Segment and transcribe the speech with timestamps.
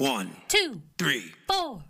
[0.00, 1.34] One, two, three.
[1.46, 1.82] four.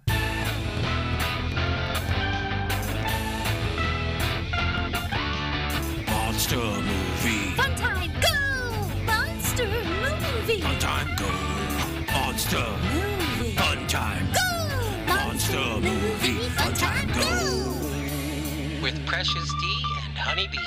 [6.09, 7.55] Monster movie.
[7.55, 9.05] Fun time, go!
[9.05, 10.61] Monster movie.
[10.61, 12.13] Fun time go.
[12.13, 12.67] Monster.
[12.93, 13.53] Movie.
[13.55, 14.27] Fun time.
[14.33, 15.15] Go!
[15.15, 16.49] Monster movie.
[16.49, 18.83] Fun time go.
[18.83, 20.59] with Precious D and Honeybee.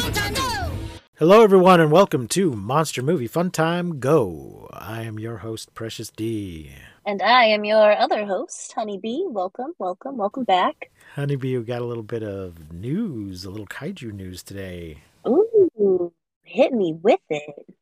[0.00, 0.70] Fun time, go!
[1.14, 4.68] Hello, everyone, and welcome to Monster Movie Fun Time Go.
[4.72, 6.72] I am your host, Precious D.
[7.06, 9.22] And I am your other host, Honeybee.
[9.26, 10.90] Welcome, welcome, welcome back.
[11.14, 14.98] Honeybee, we got a little bit of news, a little kaiju news today.
[15.26, 17.74] Ooh, hit me with it.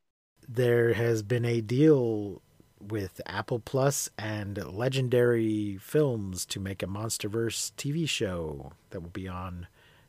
[0.49, 2.43] There has been a deal
[2.81, 9.27] with Apple Plus and Legendary Films to make a Monsterverse TV show that will be
[9.27, 9.67] on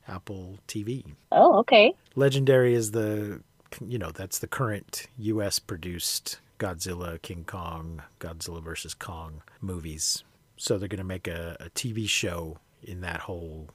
[0.07, 1.03] Apple TV.
[1.31, 1.93] Oh, okay.
[2.15, 3.41] Legendary is the,
[3.85, 5.57] you know, that's the current U.S.
[5.57, 10.23] produced Godzilla, King Kong, Godzilla versus Kong movies.
[10.57, 13.69] So they're going to make a, a TV show in that whole,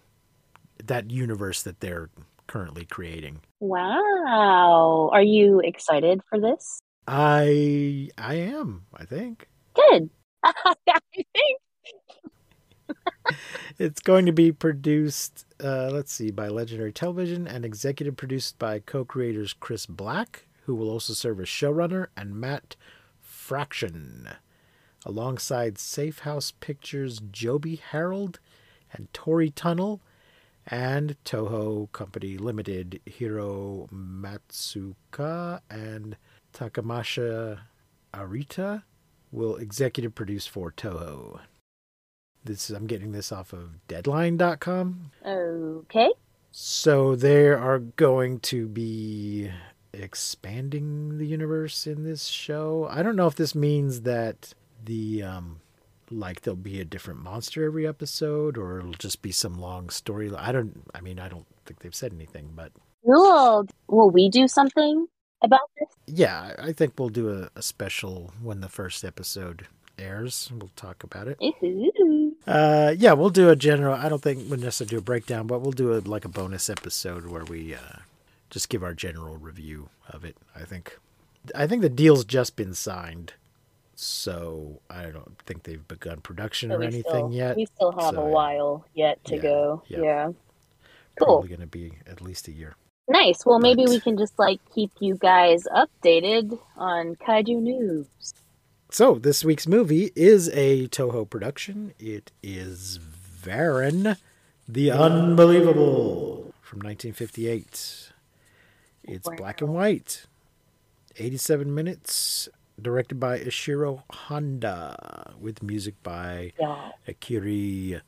[0.85, 2.11] that universe that they're
[2.47, 3.41] currently creating.
[3.61, 5.11] Wow.
[5.13, 6.79] Are you excited for this?
[7.09, 9.49] I, I am, I think.
[9.75, 10.11] Good.
[10.45, 11.27] I think.
[13.79, 18.79] It's going to be produced, uh, let's see, by Legendary Television and executive produced by
[18.79, 22.77] co creators Chris Black, who will also serve as showrunner, and Matt
[23.21, 24.29] Fraction,
[25.05, 28.41] alongside Safe House Pictures' Joby Harold
[28.93, 30.01] and Tory Tunnell,
[30.67, 36.17] and Toho Company Limited, Hiro Matsuoka and
[36.55, 37.61] Takemasa
[38.15, 38.83] Arita
[39.31, 41.41] will executive produce for Toho.
[42.45, 45.11] This I'm getting this off of deadline.com.
[45.27, 46.11] Okay.
[46.53, 49.51] So there are going to be
[49.95, 52.87] expanding the universe in this show.
[52.91, 55.61] I don't know if this means that the um
[56.11, 60.31] like there'll be a different monster every episode or it'll just be some long story.
[60.37, 62.73] I don't I mean I don't think they've said anything, but
[63.05, 63.67] Cool.
[63.89, 65.07] Will we do something
[65.43, 65.89] about this?
[66.07, 69.67] yeah, I think we'll do a, a special when the first episode
[69.99, 70.51] airs.
[70.59, 71.39] We'll talk about it.
[71.43, 72.35] Ooh.
[72.47, 73.95] Uh, yeah, we'll do a general.
[73.95, 76.69] I don't think we'll necessarily do a breakdown, but we'll do a like a bonus
[76.71, 77.99] episode where we uh,
[78.55, 80.37] just give our general review of it.
[80.55, 80.99] I think.
[81.55, 83.35] I think the deal's just been signed,
[83.95, 87.57] so I don't think they've begun production So or anything still, yet.
[87.57, 89.83] We still have So, a while yet to Yeah, go.
[89.89, 90.01] yeah.
[90.03, 90.27] Yeah.
[91.19, 91.27] Cool.
[91.27, 92.77] Probably going to be at least a year.
[93.09, 93.45] Nice.
[93.45, 98.07] Well, maybe But- we can just like keep you guys updated on kaiju news.
[98.91, 101.93] So this week's movie is a Toho production.
[101.99, 102.99] It is
[103.43, 104.17] Varan,
[104.69, 108.13] the Unbelievable from 1958.
[109.05, 110.27] It's black and white.
[111.17, 112.49] 87 minutes.
[112.81, 116.91] Directed by Ishiro Honda, with music by Yeah.
[117.07, 118.03] Akira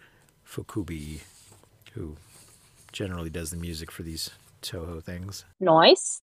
[0.44, 1.20] Ifukube,
[1.92, 2.16] who
[2.90, 4.30] generally does the music for these
[4.62, 5.44] Toho things.
[5.60, 6.20] Nice.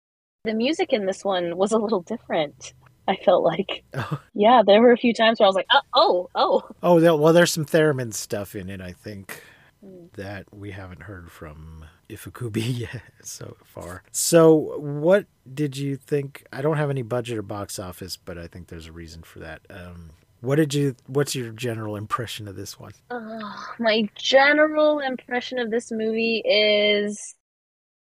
[0.45, 2.75] The music in this one was a little different.
[3.09, 5.81] I felt like, Oh, yeah, there were a few times where I was like, oh,
[5.95, 6.69] oh, oh.
[6.83, 9.43] oh well, there's some theremin stuff in it, I think,
[9.85, 10.11] Mm.
[10.13, 14.03] that we haven't heard from Ifukube yet so far.
[14.13, 16.47] So, what did you think?
[16.53, 19.39] I don't have any budget or box office, but I think there's a reason for
[19.41, 19.63] that.
[19.71, 20.97] Um, what did you?
[21.07, 22.93] What's your general impression of this one?
[23.11, 27.35] Uh, my general impression of this movie is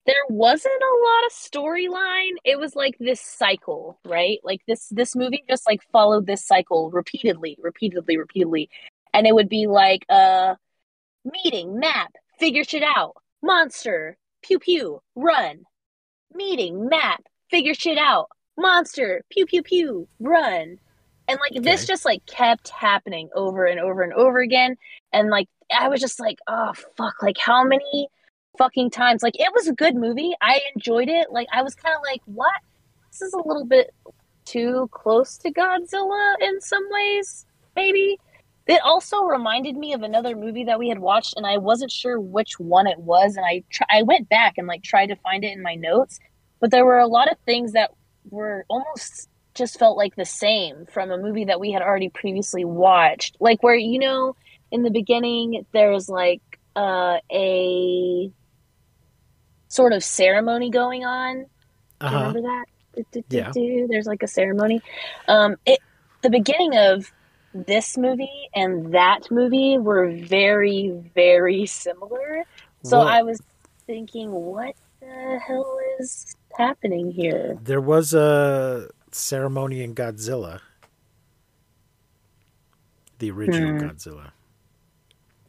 [0.06, 2.36] there wasn't a lot of storyline.
[2.44, 4.38] It was like this cycle, right?
[4.42, 8.70] Like this this movie just like followed this cycle repeatedly, repeatedly, repeatedly.
[9.12, 10.54] And it would be like uh
[11.24, 15.64] meeting, map, figure shit out, monster, pew pew, run.
[16.32, 20.78] Meeting, map, figure shit out, monster, pew pew pew, run.
[21.28, 24.76] And like this just like kept happening over and over and over again.
[25.12, 28.08] And like I was just like, oh fuck, like how many
[28.58, 29.22] fucking times?
[29.22, 30.32] Like it was a good movie.
[30.40, 31.30] I enjoyed it.
[31.30, 32.52] Like I was kind of like, what?
[33.10, 33.92] This is a little bit
[34.44, 37.46] too close to Godzilla in some ways,
[37.76, 38.18] maybe.
[38.66, 42.20] It also reminded me of another movie that we had watched, and I wasn't sure
[42.20, 43.36] which one it was.
[43.36, 46.20] And I tr- I went back and like tried to find it in my notes,
[46.60, 47.90] but there were a lot of things that
[48.30, 52.64] were almost just felt like the same from a movie that we had already previously
[52.64, 53.36] watched.
[53.40, 54.36] Like where you know,
[54.70, 56.42] in the beginning, there's like
[56.76, 58.30] uh, a
[59.68, 61.46] sort of ceremony going on.
[62.00, 62.16] Uh-huh.
[62.16, 62.64] Remember that?
[62.94, 63.86] Do, do, do, Yeah.
[63.88, 64.82] There's like a ceremony.
[65.28, 65.80] Um, it
[66.22, 67.10] the beginning of
[67.54, 72.44] this movie and that movie were very, very similar.
[72.84, 73.40] So Well- I was
[73.86, 77.58] thinking, what the hell is happening here?
[77.62, 80.60] There was a ceremony in Godzilla.
[83.18, 83.86] the original Hmm.
[83.86, 84.30] Godzilla.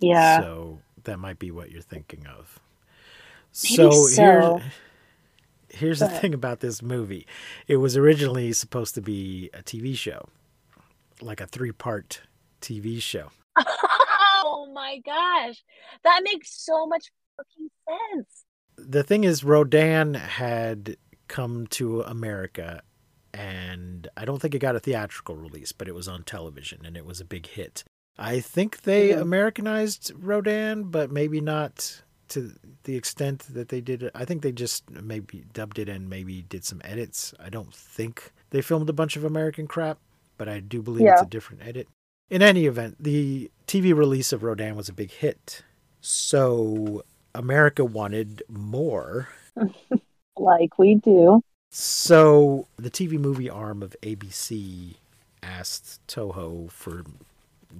[0.01, 0.41] Yeah.
[0.41, 2.59] So that might be what you're thinking of.
[3.53, 4.57] So, so.
[4.57, 4.63] here's
[5.69, 7.25] here's the thing about this movie.
[7.67, 10.27] It was originally supposed to be a TV show,
[11.21, 12.21] like a three part
[12.61, 13.31] TV show.
[13.57, 15.63] oh my gosh.
[16.03, 17.69] That makes so much fucking
[18.13, 18.43] sense.
[18.77, 20.97] The thing is, Rodan had
[21.27, 22.81] come to America,
[23.33, 26.97] and I don't think it got a theatrical release, but it was on television, and
[26.97, 27.83] it was a big hit.
[28.17, 29.21] I think they Yeah.
[29.21, 32.53] Americanized Rodan, but maybe not to
[32.83, 34.11] the extent that they did it.
[34.15, 37.33] I think they just maybe dubbed it and maybe did some edits.
[37.39, 39.99] I don't think they filmed a bunch of American crap,
[40.41, 41.87] but I do believe it's a different edit.
[42.31, 45.61] In any event, the TV release of Rodan was a big hit.
[45.99, 47.03] So
[47.35, 49.29] America wanted more.
[50.37, 51.43] Like we do.
[51.69, 54.95] So the TV movie arm of ABC
[55.43, 57.03] asked Toho for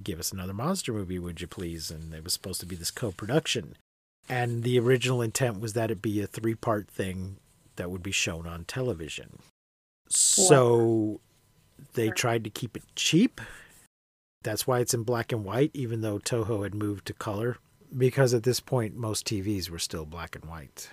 [0.04, 1.90] give us another monster movie, would you please?
[1.90, 3.74] And it was supposed to be this co-production.
[4.28, 7.38] And the original intent was that it be a three-part thing
[7.74, 9.40] that would be shown on television.
[10.08, 11.20] So
[11.94, 13.40] they tried to keep it cheap.
[14.42, 17.58] That's why it's in black and white, even though Toho had moved to color.
[17.96, 20.88] Because at this point, most TVs were still black and white.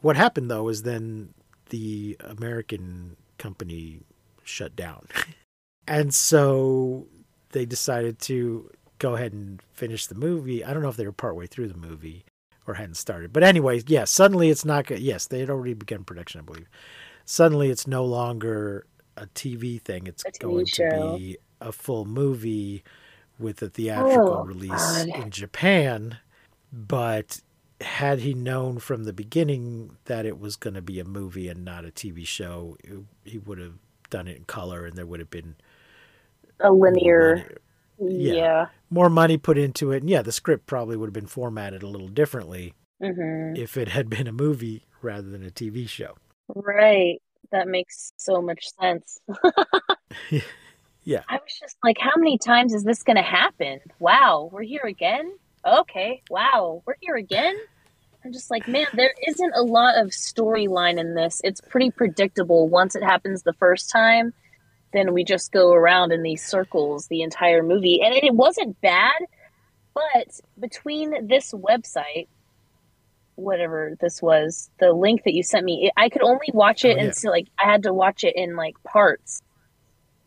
[0.00, 1.34] What happened though is then
[1.68, 4.00] the American company
[4.44, 5.06] shut down.
[5.86, 7.06] and so
[7.52, 10.64] they decided to go ahead and finish the movie.
[10.64, 12.24] I don't know if they were partway through the movie
[12.66, 13.32] or hadn't started.
[13.32, 15.00] But anyway, yeah, suddenly it's not good.
[15.00, 16.68] Yes, they had already begun production, I believe.
[17.24, 18.86] Suddenly it's no longer
[19.20, 20.06] a TV thing.
[20.06, 21.12] It's TV going show.
[21.12, 22.82] to be a full movie
[23.38, 24.70] with a theatrical Oh, release
[25.04, 25.08] God.
[25.08, 26.18] in Japan.
[26.72, 27.40] But
[27.80, 31.64] had he known from the beginning that it was going to be a movie and
[31.64, 33.74] not a TV show, it- he would have
[34.10, 35.56] done it in color and there would have been
[36.60, 37.58] A linear.
[37.98, 38.32] Yeah.
[38.34, 38.66] Yeah.
[38.90, 39.98] more money put into it.
[40.02, 43.88] And yeah, the script probably would have been formatted a little differently hmm if it
[43.88, 46.16] had been a movie rather than a TV show.
[46.54, 47.20] Right.
[47.52, 49.20] That makes so much sense.
[51.04, 51.22] Yeah.
[51.28, 53.80] I was just like, how many times is this going to happen?
[53.98, 55.32] Wow, we're here again?
[55.66, 56.22] Okay.
[56.30, 57.56] Wow, we're here again?
[58.24, 61.40] I'm just like, man, there isn't a lot of storyline in this.
[61.42, 62.68] It's pretty predictable.
[62.68, 64.34] Once it happens the first time,
[64.92, 68.02] then we just go around in these circles the entire movie.
[68.02, 69.20] And it wasn't bad,
[69.94, 72.28] but between this website,
[73.40, 76.96] whatever this was, the link that you sent me, it, I could only watch it
[76.96, 77.04] Oh, yeah.
[77.06, 79.42] and so like I had to watch it in like parts.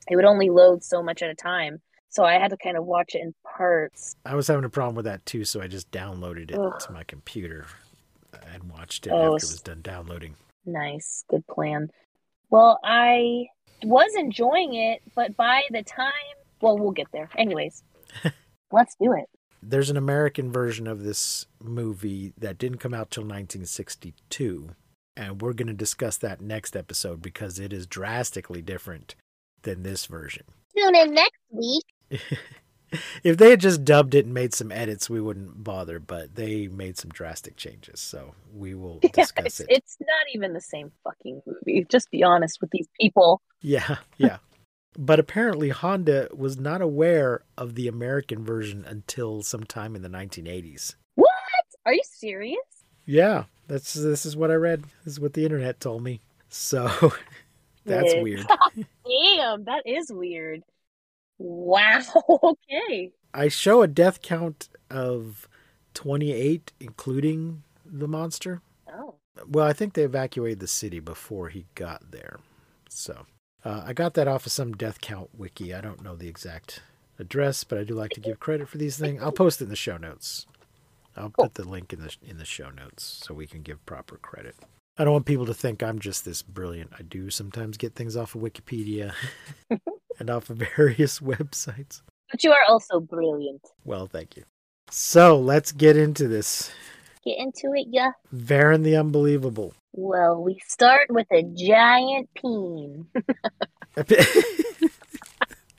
[0.10, 1.82] It would only load so much at a time.
[2.10, 4.16] So I had to kind of watch it in parts.
[4.26, 6.80] I was having a problem with that too, so I just downloaded it Ugh.
[6.82, 7.66] to my computer
[8.54, 10.36] and watched it Oh, after it was done downloading.
[10.66, 11.90] Nice, good plan.
[12.50, 13.48] Well, I
[13.84, 16.12] was enjoying it, but by the time,
[16.62, 17.30] well, we'll get there.
[17.36, 17.84] Anyways,
[18.72, 19.26] let's do it.
[19.70, 24.70] There's an American version of this movie that didn't come out till 1962,
[25.16, 29.16] and we're going to discuss that next episode because it is drastically different
[29.62, 30.44] than this version.
[30.76, 31.86] Tune in next week.
[33.24, 36.68] if they had just dubbed it and made some edits, we wouldn't bother, but they
[36.68, 39.68] made some drastic changes, so we will discuss it's, it.
[39.70, 41.86] it's not even the same fucking movie.
[41.90, 43.42] Just be honest with these people.
[43.62, 44.38] Yeah, yeah.
[44.98, 50.96] But apparently Honda was not aware of the American version until sometime in the 1980s.
[51.16, 51.30] What?
[51.86, 52.58] Are you serious?
[53.06, 54.84] Yeah, that's this is what I read.
[55.04, 56.22] This is what the internet told me.
[56.50, 57.14] So
[57.86, 58.48] that's weird.
[58.76, 60.64] Damn, that is weird.
[61.38, 62.02] Wow.
[62.44, 63.12] Okay.
[63.34, 65.48] I show a death count of
[65.96, 68.62] 28 including the monster.
[68.92, 69.16] Oh.
[69.48, 72.40] Well, I think they evacuated the city before he got there.
[72.90, 73.26] So,
[73.66, 75.74] uh, I got that off of some death count wiki.
[75.74, 76.82] I don't know the exact
[77.20, 79.22] address, but I do like to give credit for these things.
[79.22, 80.46] I'll post it in the show notes.
[81.16, 84.18] I'll put the link in the in the show notes so we can give proper
[84.18, 84.56] credit.
[84.98, 86.92] I don't want people to think I'm just this brilliant.
[86.98, 89.14] I do sometimes get things off of Wikipedia
[90.20, 92.02] and off of various websites.
[92.30, 93.62] But you are also brilliant.
[93.86, 94.44] Well, thank you.
[94.90, 96.72] So, let's get into this.
[97.26, 98.12] Get into it, yeah.
[98.36, 99.74] Varan the Unbelievable.
[99.94, 103.08] Well, we start with a giant peen.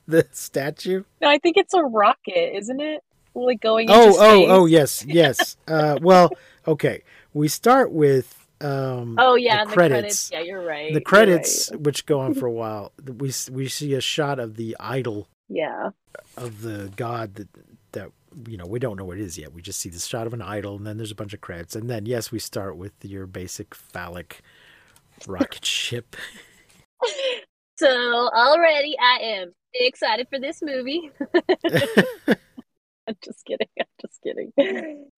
[0.07, 1.05] the statue?
[1.21, 3.03] No, I think it's a rocket, isn't it?
[3.35, 4.49] Like going into Oh, oh, space.
[4.51, 5.57] oh, yes, yes.
[5.67, 6.31] Uh, well,
[6.69, 7.03] okay.
[7.33, 10.29] We start with um, Oh yeah, the the credits.
[10.29, 10.31] credits.
[10.33, 10.95] Yeah, you're right.
[10.95, 11.81] The credits, right.
[11.81, 15.91] which go on for a while, we we see a shot of the idol Yeah.
[16.37, 17.74] of the god that that
[18.49, 19.53] you know we don't know what it is yet.
[19.53, 21.77] We just see the shot of an idol, and then there's a bunch of credits,
[21.77, 24.41] and then yes, we start with your basic phallic
[25.27, 26.17] rocket ship.
[27.77, 31.11] So already I am excited for this movie.
[33.07, 33.69] I'm just kidding.
[33.79, 34.53] I'm just kidding.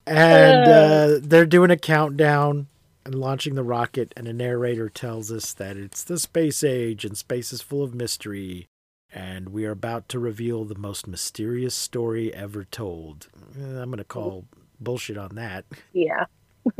[0.06, 0.70] And Uh.
[0.70, 2.66] uh, they're doing a countdown
[3.04, 7.16] and launching the rocket, and a narrator tells us that it's the space age and
[7.16, 8.66] space is full of mystery.
[9.16, 13.28] And we are about to reveal the most mysterious story ever told.
[13.58, 14.44] Eh, I'm going to call
[14.78, 15.64] bullshit on that.
[15.94, 16.26] Yeah.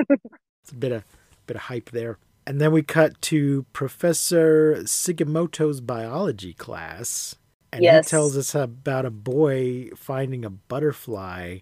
[0.62, 1.05] It's a bit of
[1.47, 2.19] bit of hype there.
[2.47, 7.37] And then we cut to Professor Sugimoto's biology class.
[7.73, 8.07] And Yes.
[8.07, 11.59] he tells us about a boy finding a butterfly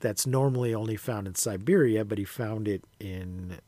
[0.00, 3.58] that's normally only found in Siberia, but he found it in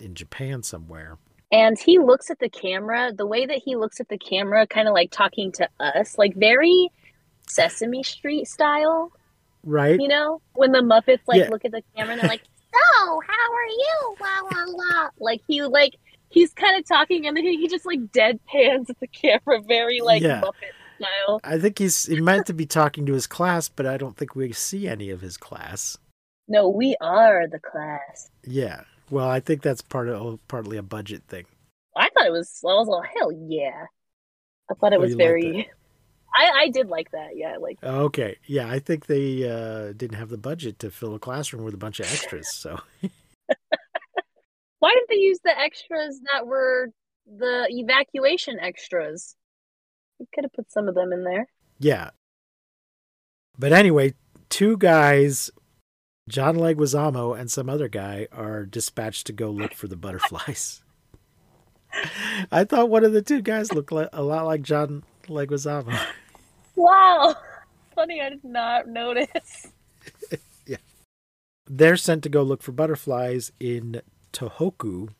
[0.00, 1.18] in Japan somewhere.
[1.54, 4.88] And he looks at the camera, the way that he looks at the camera, kind
[4.88, 6.88] of like talking to us, like very
[7.46, 9.12] Sesame Street style,
[9.62, 10.00] Right?
[10.00, 10.40] you know?
[10.54, 11.48] When the Muppets like Yeah.
[11.50, 12.42] look at the camera and they're like,
[12.74, 14.16] So, how are you?
[14.20, 15.10] La la la.
[15.20, 15.94] Like he like
[16.30, 20.22] he's kind of talking and then he just like deadpans at the camera, very like
[20.22, 20.40] Yeah.
[20.40, 21.40] Muppet style.
[21.44, 24.34] I think he's he meant to be talking to his class, but I don't think
[24.34, 25.96] we see any of his class.
[26.48, 28.30] No, we are the class.
[28.44, 28.82] Yeah.
[29.10, 31.46] Well, I think that's part of partly a budget thing.
[31.96, 32.60] I thought it was.
[32.64, 33.86] I was like, hell yeah.
[34.70, 35.70] I thought it Oh, was very.
[36.34, 37.30] I I did like that.
[37.36, 38.38] Yeah, like Okay.
[38.46, 41.78] Yeah, I think they uh, didn't have the budget to fill a classroom with a
[41.78, 42.48] bunch of extras.
[42.52, 42.80] So
[44.78, 46.90] why didn't they use the extras that were
[47.26, 49.36] the evacuation extras?
[50.18, 51.46] You could have put some of them in there.
[51.78, 52.10] yeah.
[53.58, 54.14] But anyway,
[54.48, 55.50] two guys,
[56.28, 60.82] John Leguizamo and some other guy, are dispatched to go look for the butterflies.
[62.50, 65.96] I thought one of the two guys looked a lot like John Leguizamo.
[66.76, 67.36] Wow,
[67.94, 68.20] funny.
[68.20, 69.68] I did not notice.
[70.66, 70.76] Yeah.
[71.66, 74.02] They're sent to go look for butterflies in
[74.32, 75.10] Tohoku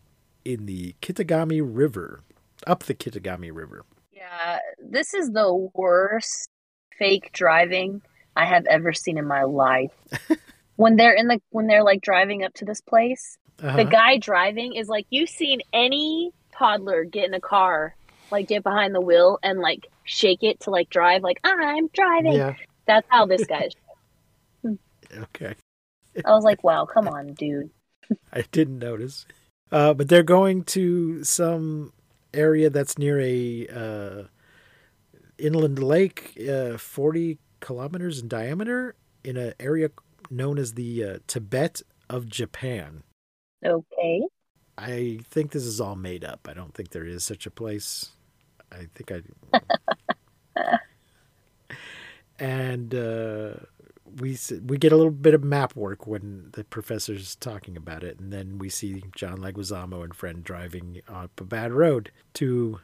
[0.45, 2.23] in the Kitakami River,
[2.67, 3.85] up the Kitakami River.
[4.13, 6.51] Yeah, this is the worst
[6.99, 8.03] fake driving
[8.37, 9.93] I have ever seen in my life.
[10.77, 13.77] when they're in the when they're like driving up to this place, Uh-huh.
[13.77, 17.97] the guy driving is like you've seen any toddler get in a car
[18.31, 22.33] like get behind the wheel and like shake it to like drive like i'm driving
[22.33, 22.55] Yeah.
[22.87, 23.75] that's how this guy is
[25.17, 25.55] Okay.
[26.25, 27.71] i was like wow come on dude
[28.33, 29.25] I didn't notice.
[29.73, 31.93] Uh, but they're going to some
[32.35, 34.23] area that's near a uh,
[35.39, 39.89] inland lake, uh, 40 kilometers in diameter, in an area
[40.31, 43.03] known as the uh, Tibet of Japan.
[43.65, 44.23] okay
[44.77, 46.49] I think this is all made up.
[46.51, 48.11] I don't think there is such a place.
[48.73, 50.77] I think I.
[52.41, 53.55] and uh,
[54.19, 58.19] we we get a little bit of map work when the professor's talking about it,
[58.19, 62.81] and then we see John Leguizamo and friend driving up a bad road to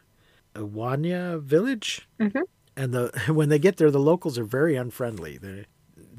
[0.55, 2.07] Iwanya village.
[2.21, 2.43] Mhm.
[2.77, 5.39] And the when they get there, the locals are very unfriendly.
[5.39, 5.67] They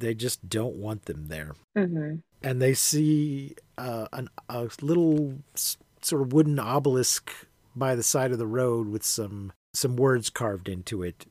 [0.02, 2.16] they just don't want them there mm-hmm.
[2.44, 7.32] and they see uh, an, a little s- sort of wooden obelisk
[7.76, 11.26] by the side of the road with some some words carved into it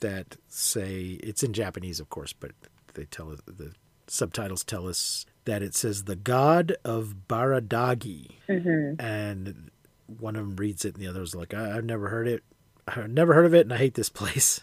[0.00, 2.50] that say it's in Japanese, of course, but
[2.94, 3.72] they tell us the
[4.08, 9.00] subtitles tell us that it says the god of Baradagi, Mm-hmm.
[9.00, 9.70] and
[10.06, 12.42] one of them reads it, and the other's like, I- I've never heard it,
[12.88, 14.60] I've never heard of it, and I hate this place.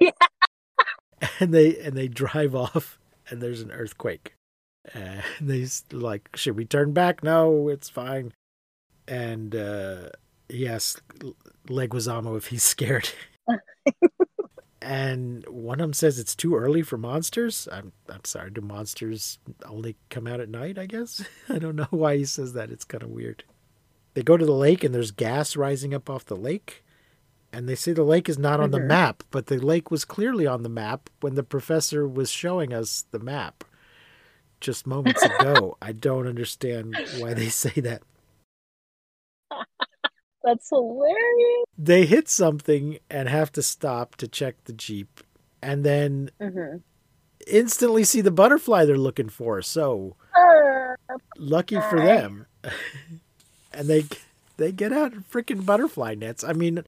[0.00, 0.10] Yeah.
[1.40, 2.98] and they and they drive off,
[3.28, 4.34] and there's an earthquake.
[4.94, 7.22] And they like, should we turn back?
[7.22, 8.32] No, it's fine.
[9.06, 10.10] And uh,
[10.48, 11.00] he asks
[11.66, 13.10] Leguizamo if he's scared.
[14.80, 17.68] and one of them says it's too early for monsters.
[17.70, 18.50] I'm I'm sorry.
[18.50, 20.78] Do monsters only come out at night?
[20.78, 22.70] I guess I don't know why he says that.
[22.70, 23.44] It's kind of weird.
[24.14, 26.84] They go to the lake and there's gas rising up off the lake.
[27.52, 28.86] And they say the lake is not on the Mhm.
[28.88, 33.06] map, but the lake was clearly on the map when the professor was showing us
[33.10, 33.64] the map
[34.60, 35.76] just moments ago.
[35.80, 38.02] I don't understand why they say that.
[40.44, 45.20] that's hilarious They hit something and have to stop to check the Jeep
[45.62, 46.78] and then mm-hmm.
[47.46, 49.62] instantly see the butterfly they're looking for.
[49.62, 50.94] So Uh,
[51.36, 52.46] lucky for them.
[53.72, 54.04] and they
[54.56, 56.44] they get out freaking butterfly nets.
[56.44, 56.84] I mean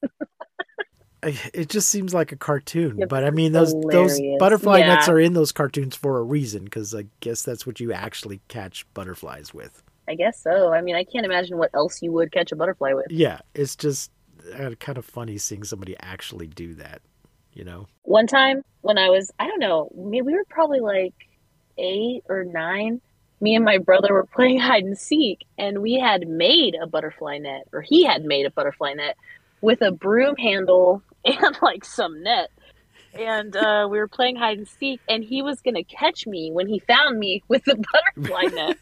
[1.23, 4.39] it just seems like a cartoon, Yep, but I mean those those hilarious.
[4.39, 7.93] butterfly nets are in those cartoons for a reason because I guess that's what you
[7.93, 9.83] actually catch butterflies with.
[10.09, 12.93] i guess so i mean i can't imagine what else you would catch a butterfly
[12.95, 14.11] with Yeah, it's just
[14.55, 17.01] uh, kind of funny seeing somebody actually do that.
[17.53, 17.87] You know?
[18.03, 21.13] one time when I was, I don't know, maybe we were probably like
[21.79, 23.01] eight or nine.
[23.43, 27.39] Me and my brother were playing hide and seek, and we had made a butterfly
[27.39, 29.17] net, or he had made a butterfly net
[29.61, 32.51] with a broom handle and like some net.
[33.15, 36.67] and uh, we were playing hide and seek, and he was gonna catch me when
[36.69, 38.77] he found me with the butterfly net.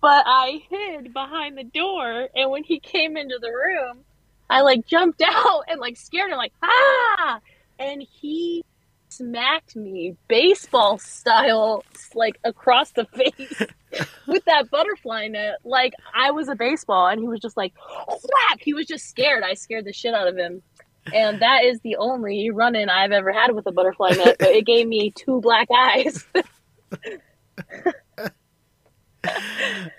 [0.00, 4.04] but I hid behind the door, and when he came into the room,
[4.48, 7.40] I like jumped out and like scared him, like ah,
[7.78, 8.64] and he
[9.08, 13.62] smacked me baseball style, like across the face
[14.26, 17.74] with that butterfly net, like I was a baseball, and he was just like
[18.08, 18.60] whack.
[18.60, 19.42] He was just scared.
[19.42, 20.62] I scared the shit out of him.
[21.12, 24.48] And that is the only run in I've ever had with a butterfly net, but
[24.50, 26.24] it gave me two black eyes.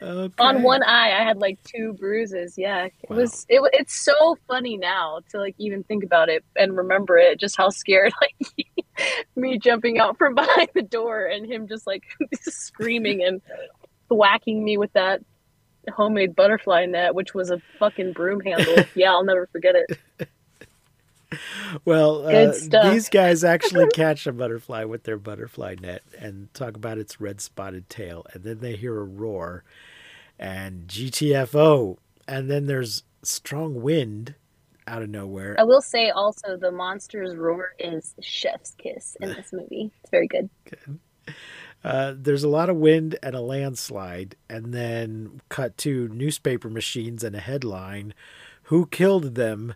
[0.01, 0.33] Okay.
[0.39, 3.17] on one eye i had like two bruises yeah it Wow.
[3.17, 7.39] was it, it's so funny now to like even think about it and remember it
[7.39, 8.35] just how scared like
[9.35, 12.03] me jumping out from behind the door and him just like
[12.41, 13.41] screaming and
[14.09, 15.21] whacking me with that
[15.93, 20.27] homemade butterfly net which was a fucking broom handle yeah i'll never forget it
[21.85, 26.97] Well, uh, these guys actually catch a butterfly with their butterfly net and talk about
[26.97, 29.63] its red spotted tail, and then they hear a roar
[30.37, 31.97] and GTFO,
[32.27, 34.35] and then there's strong wind
[34.87, 35.55] out of nowhere.
[35.59, 40.27] i will say also the monster's roar is chef's kiss in this movie it's very
[40.27, 40.49] good
[41.83, 47.23] Uh, there's a lot of wind and a landslide, and then cut to newspaper machines
[47.23, 48.13] and a headline:
[48.63, 49.73] "Who killed them?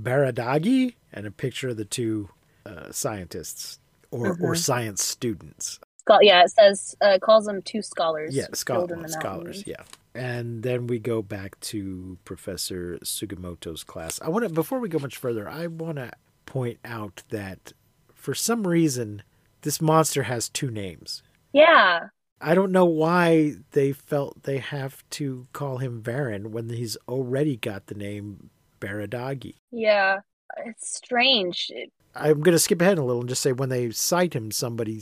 [0.00, 2.28] Baradagi?" and a picture of the two
[2.66, 3.78] uh, scientists
[4.10, 5.80] or or science students.
[6.22, 9.64] Yeah it says uh, calls them two scholars Yeah, killed scholar, scholars.
[9.66, 9.82] Yeah.
[10.14, 14.18] And then we go back to Professor Sugimoto's class.
[14.22, 16.10] I want to before we go much further, I want to
[16.46, 17.74] point out that
[18.14, 19.22] for some reason
[19.62, 21.22] this monster has two names.
[21.52, 22.08] yeah
[22.40, 27.56] I don't know why they felt they have to call him Varan when he's already
[27.56, 29.54] got the name Baradagi.
[29.70, 30.20] Yeah,
[30.64, 31.70] it's strange.
[32.14, 35.00] I'm going to skip ahead a little and just say when they cite him, somebody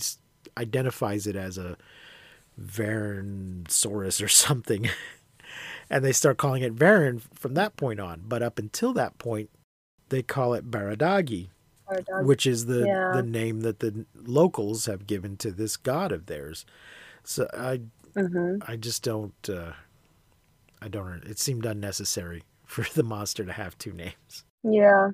[0.59, 1.77] identifies it as a
[2.61, 4.89] Varansaurus or something.
[5.91, 8.23] and they start calling it Varan from that point on.
[8.27, 9.51] But up until that point,
[10.09, 11.49] they call it Baradagi,
[12.07, 13.13] dog- which is the, Yeah.
[13.15, 16.65] the name that the locals have given to this god of theirs.
[17.25, 17.81] So I
[18.15, 18.63] Mhm.
[18.67, 19.35] I just don't.
[19.49, 19.73] Uh,
[20.81, 21.23] I don't.
[21.25, 24.45] It seemed unnecessary for the monster to have two names.
[24.63, 25.11] Yeah.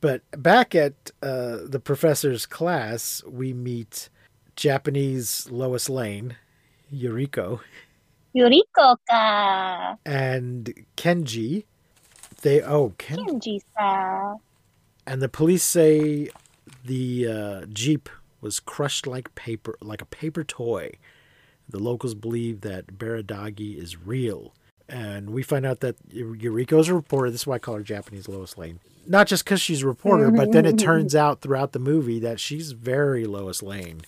[0.00, 4.08] But back at uh, the professor's class, we meet
[4.56, 6.36] Japanese Lois Lane,
[6.94, 7.60] Yuriko,
[8.36, 9.96] Yuriko ka.
[10.06, 11.64] and Kenji.
[12.42, 14.36] They oh Ken, Kenji sa.
[15.06, 16.30] and the police say
[16.84, 18.08] the uh, jeep
[18.40, 20.92] was crushed like paper, like a paper toy.
[21.68, 24.54] The locals believe that Baradagi is real.
[24.90, 27.30] And we find out that Yuriko's a reporter.
[27.30, 28.80] This is why I call her Japanese Lois Lane.
[29.06, 32.40] Not just because she's a reporter, but then it turns out throughout the movie that
[32.40, 34.02] she's very Lois Lane.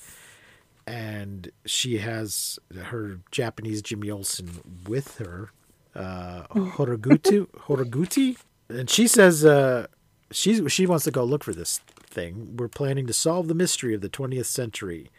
[0.87, 4.51] And she has her Japanese Jimmy Olsen
[4.89, 5.53] with her,
[5.95, 8.37] uh, Horogutu, Horoguti.
[8.69, 9.87] And she says uh,
[10.31, 12.57] she, she wants to go look for this thing.
[12.57, 15.11] We're planning to solve the mystery of the 20th century.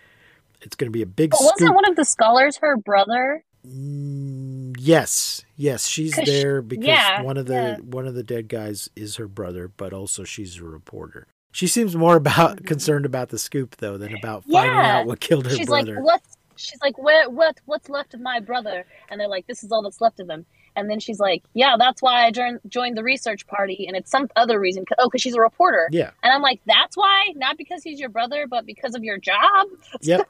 [0.62, 1.52] It's going to be a big But scoop.
[1.60, 3.44] wasn't one of the scholars her brother?
[3.66, 7.78] Mm, yes, yes, she's there because yeah, one of the yeah.
[7.78, 11.28] one of the dead guys is her brother, but also she's a reporter.
[11.54, 14.80] She seems more about concerned about the scoop though than about finding Mm-hmm.
[14.80, 15.00] Yeah.
[15.00, 15.96] out what killed her She's brother.
[15.96, 16.22] like, what?
[16.56, 17.30] She's like, where?
[17.30, 17.60] What?
[17.66, 18.86] What's left of my brother?
[19.10, 20.46] And they're like, this is all that's left of him.
[20.76, 24.10] And then she's like, yeah, that's why I joined joined the research party, and it's
[24.12, 24.84] some other reason.
[24.98, 25.88] Oh, because she's a reporter.
[25.92, 29.20] Yeah, And I'm like, that's why, not because he's your brother, but because of your
[29.20, 29.68] job.
[30.02, 30.28] yep,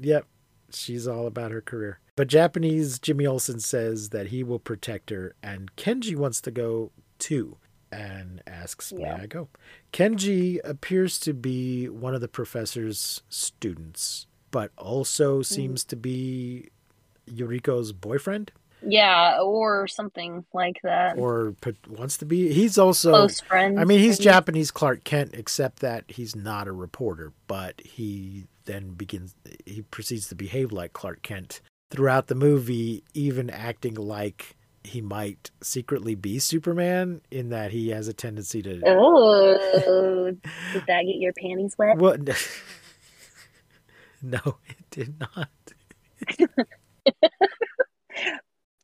[0.00, 0.24] yep.
[0.70, 2.00] She's all about her career.
[2.18, 6.90] But Japanese Jimmy Olsen says that he will protect her, and Kenji wants to go
[7.20, 7.58] too,
[7.92, 9.18] and asks, "May Yeah.
[9.22, 9.46] I go?"
[9.92, 16.70] Kenji appears to be one of the professor's students, but also seems to be
[17.28, 18.50] Yuriko's boyfriend,
[18.82, 21.16] Yeah, or something like that.
[21.18, 21.54] or
[21.88, 22.52] wants to be.
[22.52, 23.12] He's also.
[23.12, 23.78] Close friends.
[23.78, 24.18] I mean, he's.
[24.18, 30.26] Japanese Clark Kent, except that he's not a reporter, but he then begins, he proceeds
[30.30, 36.38] to behave like Clark Kent throughout the movie, even acting like he might secretly be
[36.38, 38.80] Superman, in that he has a tendency to.
[38.86, 40.30] Oh,
[40.72, 41.98] did that get your panties wet?
[41.98, 42.20] What?
[44.22, 45.48] no, it did not.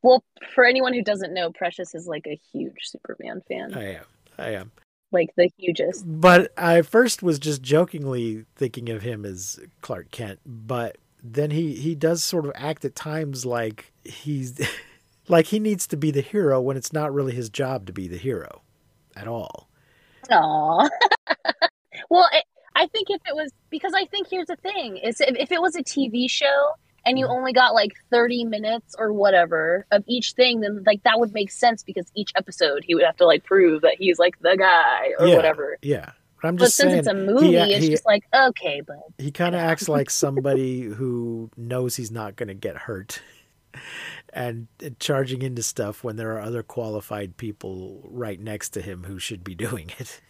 [0.02, 0.22] Well,
[0.54, 4.04] for anyone who doesn't know, Precious is like a huge Superman fan, I am.
[4.36, 4.70] I am.
[5.12, 6.04] like the hugest.
[6.06, 11.74] But I first was just jokingly thinking of him as Clark Kent, but then he
[11.74, 14.60] he does sort of act at times like he's
[15.28, 18.06] like he needs to be the hero when it's not really his job to be
[18.06, 18.60] the hero
[19.16, 19.68] at all.
[20.30, 20.88] Aw.
[22.10, 22.44] well, it,
[22.76, 25.60] I think if it was because I think here's the thing: is if, if it
[25.60, 26.70] was a TV show
[27.06, 27.18] and Mm-hmm.
[27.18, 31.34] you only got like 30 minutes or whatever of each thing, then like that would
[31.34, 34.56] make sense because each episode he would have to like prove that he's like the
[34.56, 35.36] guy or Yeah.
[35.36, 35.76] whatever.
[35.82, 36.12] Yeah.
[36.44, 38.98] But I'm But just since it's a movie, he, it's he, just like okay, but
[39.16, 43.22] he kind of acts like somebody who knows he's not going to get hurt
[44.34, 44.68] and
[45.00, 49.42] charging into stuff when there are other qualified people right next to him who should
[49.42, 50.20] be doing it.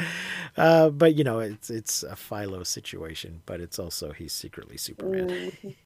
[0.56, 5.28] uh, but you know, it's it's a Philo situation, but it's also he's secretly Superman.
[5.28, 5.76] mm,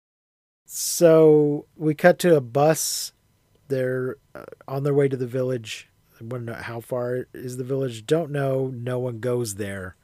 [0.65, 3.13] So we cut to a bus.
[3.69, 5.90] They're uh, on their way to the village.
[6.21, 8.07] I want to know how far is the village.
[8.07, 8.73] Don't know.
[8.75, 9.97] No one goes there,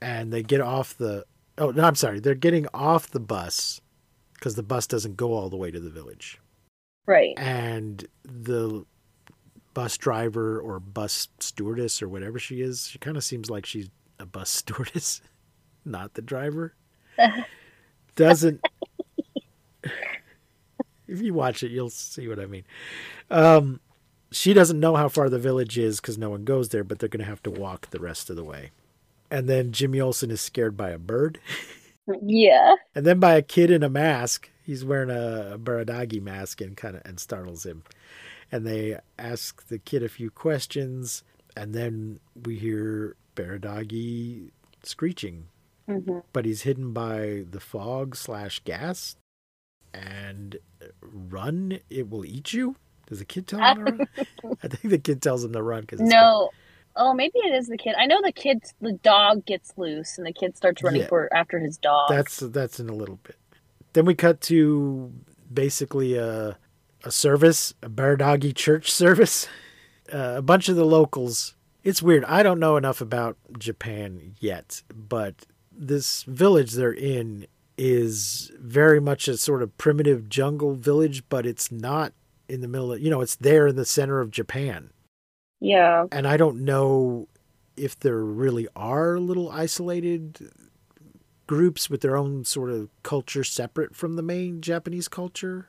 [0.00, 1.24] and they get off the.
[1.58, 2.20] Oh no, I'm sorry.
[2.20, 3.80] They're getting off the bus
[4.34, 6.38] because the bus doesn't go all the way to the village,
[7.06, 7.34] right.
[7.38, 8.84] and the
[9.72, 13.90] bus driver or bus stewardess or whatever she is, she kind of seems like she's
[14.18, 15.20] a bus stewardess,
[15.84, 16.74] not the driver.
[18.16, 18.62] Doesn't
[21.08, 22.64] if you watch it, you'll see what I mean.
[23.30, 23.80] Um,
[24.36, 27.08] she doesn't know how far the village is because no one goes there, but they're
[27.08, 28.70] going to have to walk the rest of the way.
[29.30, 31.40] And then Jimmy Olsen is scared by a bird,
[32.22, 32.74] Yeah.
[32.94, 34.50] and then by a kid in a mask.
[34.64, 37.84] He's wearing a, a Baradagi mask and kind of and startles him.
[38.52, 41.24] And they ask the kid a few questions,
[41.56, 44.50] and then we hear Baradagi
[44.82, 45.48] screeching
[45.86, 49.16] hmm but he's hidden by the fog slash gas
[49.94, 50.58] and
[51.00, 54.08] run it will eat you does the kid tell him to run
[54.62, 56.50] i think the kid tells him to run because No.
[56.98, 57.94] Oh, maybe it is the kid.
[57.98, 61.08] I know the kid, the dog gets loose, and the kid starts running Yeah.
[61.08, 62.08] for after his dog.
[62.08, 63.36] that's that's in a little bit
[63.92, 65.12] then we cut to
[65.52, 66.56] basically a
[67.04, 69.46] a service a baradagi church service
[70.12, 74.82] uh, a bunch of the locals it's weird i don't know enough about japan yet
[74.94, 75.34] but
[75.70, 77.46] this village they're in
[77.78, 82.12] is very much a sort of primitive jungle village but it's not
[82.48, 84.90] in the middle of you know it's there in the center of japan.
[85.60, 86.06] Yeah.
[86.12, 87.28] and i don't know
[87.76, 90.50] if there really are little isolated
[91.46, 95.68] groups with their own sort of culture separate from the main japanese culture.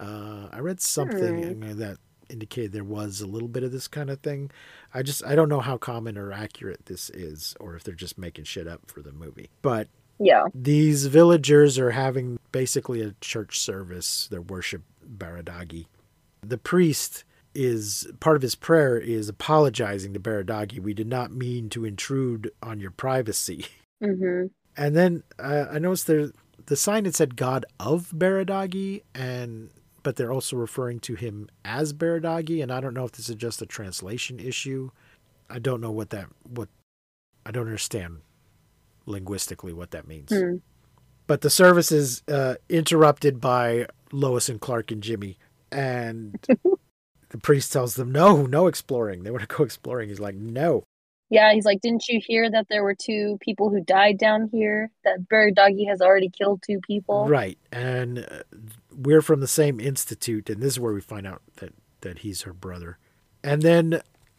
[0.00, 4.20] Uh, i read something that indicated there was a little bit of this kind of
[4.20, 4.50] thing.
[4.94, 8.18] I just i don't know how common or accurate this is or if they're just
[8.18, 9.50] making shit up for the movie.
[9.60, 10.44] But Yeah.
[10.54, 14.82] these villagers are having basically a church service their worship
[15.16, 15.86] baradagi.
[16.42, 20.78] The priest is part of his prayer is apologizing to baradagi.
[20.80, 23.66] We did not mean to intrude on your privacy.
[24.02, 24.46] Hmm
[24.76, 26.30] and then uh, i noticed there
[26.66, 29.70] the sign had said god of baradagi and
[30.02, 33.36] but they're also referring to him as baradagi and i don't know if this is
[33.36, 34.90] just a translation issue.
[35.48, 36.68] I don't know what that what
[37.44, 38.18] i don't understand
[39.06, 40.56] linguistically what that means Hmm.
[41.26, 45.38] but the service is uh, interrupted by Lois and Clark and Jimmy,
[45.70, 46.38] and
[47.30, 49.22] the priest tells them, "No, no exploring.
[49.22, 50.84] They want to go exploring." He's like, "No."
[51.30, 51.54] Yeah.
[51.54, 54.90] He's like, didn't you hear that there were two people who died down here?
[55.04, 57.26] That Bird Doggy has already killed two people.
[57.26, 58.42] Right, and uh,
[58.94, 62.42] we're from the same institute, and this is where we find out that that he's
[62.42, 62.98] her brother,
[63.42, 64.02] and then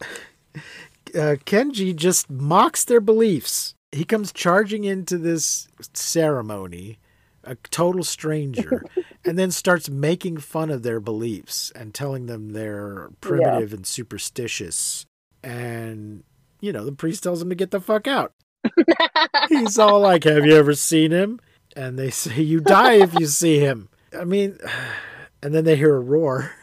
[0.54, 3.74] uh, Kenji just mocks their beliefs.
[3.94, 6.98] He comes charging into this ceremony,
[7.44, 8.82] a total stranger,
[9.24, 15.06] and then starts making fun of their beliefs and telling them they're primitive and superstitious.
[15.44, 16.24] And,
[16.60, 18.32] you know, the priest tells him to get the fuck out.
[19.48, 21.38] He's all like, Have you ever seen him?
[21.76, 23.88] And they say, You die if you see him.
[24.18, 24.58] I mean,
[25.42, 26.52] and then they hear a roar.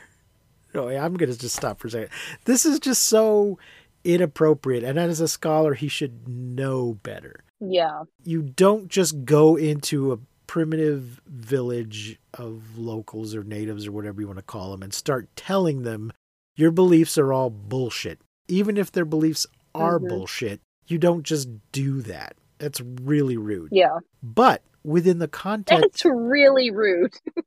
[0.73, 2.09] No, I'm going to just stop for a second.
[2.45, 3.59] This is just so
[4.03, 4.83] inappropriate.
[4.83, 7.43] And as a scholar, he should know better.
[7.59, 8.03] Yeah.
[8.23, 14.27] You don't just go into a primitive village of locals or natives or whatever you
[14.27, 16.11] want to call them and start telling them
[16.55, 18.19] your beliefs are all bullshit.
[18.47, 20.09] Even if their beliefs are Mhm.
[20.09, 22.35] bullshit, you don't just do that.
[22.57, 23.69] That's really rude.
[23.71, 23.99] Yeah.
[24.21, 27.13] But within the context That's really rude.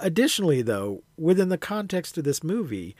[0.00, 2.94] additionally though within the context of this movie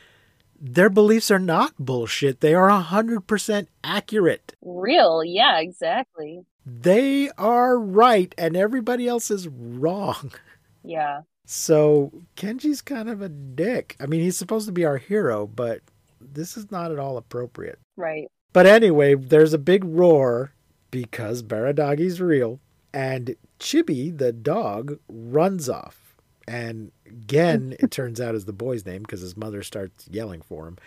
[0.61, 5.23] their beliefs are not bullshit they are 100% accurate Real.
[5.25, 6.45] Yeah, exactly.
[6.67, 10.33] they are right and everybody else is wrong
[10.85, 11.23] Yeah.
[11.45, 15.81] so kenji's kind of a dick i mean he's supposed to be our hero but
[16.21, 18.27] this is not at all appropriate Right.
[18.53, 20.53] but anyway there's a big roar
[20.91, 22.61] because baradagi's real
[22.93, 26.08] and chibi the dog runs off
[26.49, 26.91] and
[27.27, 30.79] Gen, it turns out is the boy's name because his mother starts yelling for him,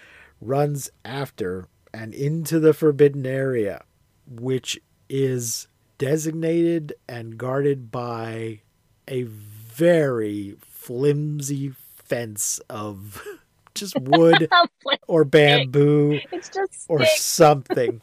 [0.41, 3.83] runs after and into the forbidden area,
[4.27, 5.67] which is
[5.99, 8.61] designated and guarded by
[9.07, 13.23] a very flimsy fence of
[13.75, 14.49] just wood
[15.07, 18.01] or bamboo it's just or something.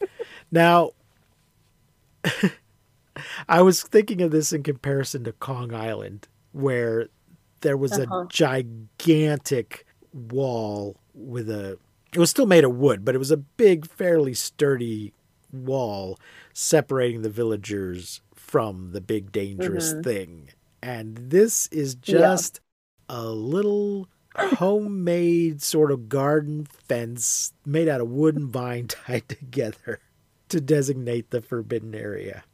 [0.52, 0.92] now,
[3.48, 7.08] I was thinking of this in comparison to Kong Island, where
[7.60, 8.22] there was Uh-huh.
[8.22, 11.78] a gigantic wall with a.
[12.12, 15.12] It was still made of wood, but it was a big, fairly sturdy
[15.52, 16.18] wall
[16.54, 20.02] separating the villagers from the big, dangerous Mhm.
[20.04, 20.48] thing.
[20.82, 22.18] And this is Yeah.
[22.20, 22.60] just
[23.08, 30.00] a little homemade sort of garden fence made out of wood and vine tied together
[30.48, 32.44] to designate the forbidden area.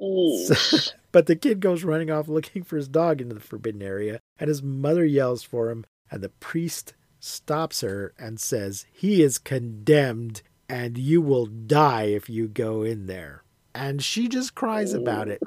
[0.00, 0.92] Eesh.
[1.12, 4.48] But the kid goes running off looking for his dog into the forbidden area, and
[4.48, 10.42] his mother yells for him, and the priest stops her and says, He is condemned,
[10.68, 13.44] and you will die if you go in there.
[13.74, 15.40] And she just cries about it.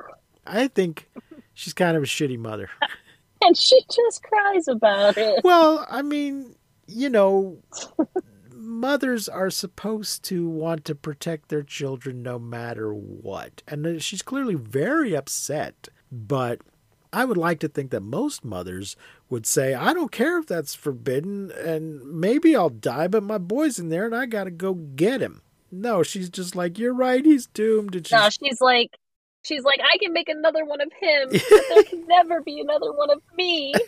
[0.46, 1.08] I think
[1.54, 2.72] she's kind of a shitty mother.
[3.44, 5.44] and she just cries about it.
[5.44, 6.56] Well, I mean,
[6.88, 7.60] you know,
[8.70, 13.62] mothers are supposed to want to protect their children no matter what.
[13.68, 15.90] And uh, she's clearly very upset.
[16.12, 16.62] But
[17.12, 18.96] I would like to think that most mothers
[19.30, 23.80] would say, I don't care if that's forbidden, and maybe I'll die, but my boy's
[23.80, 25.42] in there and I got to go get him.
[25.72, 27.96] No, she's just like, You're right, he's doomed.
[27.96, 28.98] And she's, No, she's like,
[29.44, 32.92] she's like, I can make another one of him, but there can never be another
[32.92, 33.74] one of me.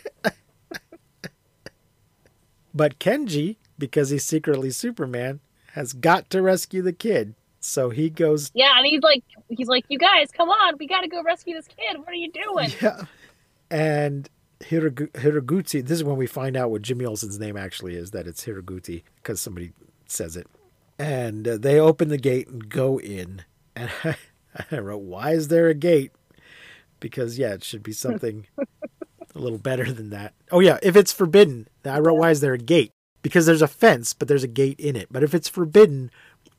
[2.74, 5.40] But Kenji, because he's secretly Superman,
[5.72, 7.34] has got to rescue the kid.
[7.60, 11.02] So he goes Yeah, and he's like, he's like, you guys, come on, we got
[11.02, 11.98] to go rescue this kid.
[11.98, 12.70] What are you doing?
[12.82, 13.04] Yeah.
[13.70, 14.28] And
[14.60, 18.44] Hiraguchi, this is when we find out what Jimmy Olsen's name actually is, that it's
[18.44, 19.72] Hiraguchi, because somebody
[20.06, 20.46] says it.
[20.98, 23.44] And uh, they open the gate and go in.
[23.74, 24.16] And I,
[24.70, 26.12] I wrote, why is there a gate?
[27.00, 30.34] Because, yeah, it should be something a little better than that.
[30.50, 32.92] Oh, yeah, if it's forbidden, I wrote, why is there a gate?
[33.22, 35.08] Because there's a fence, but there's a gate in it.
[35.10, 36.10] But if it's forbidden,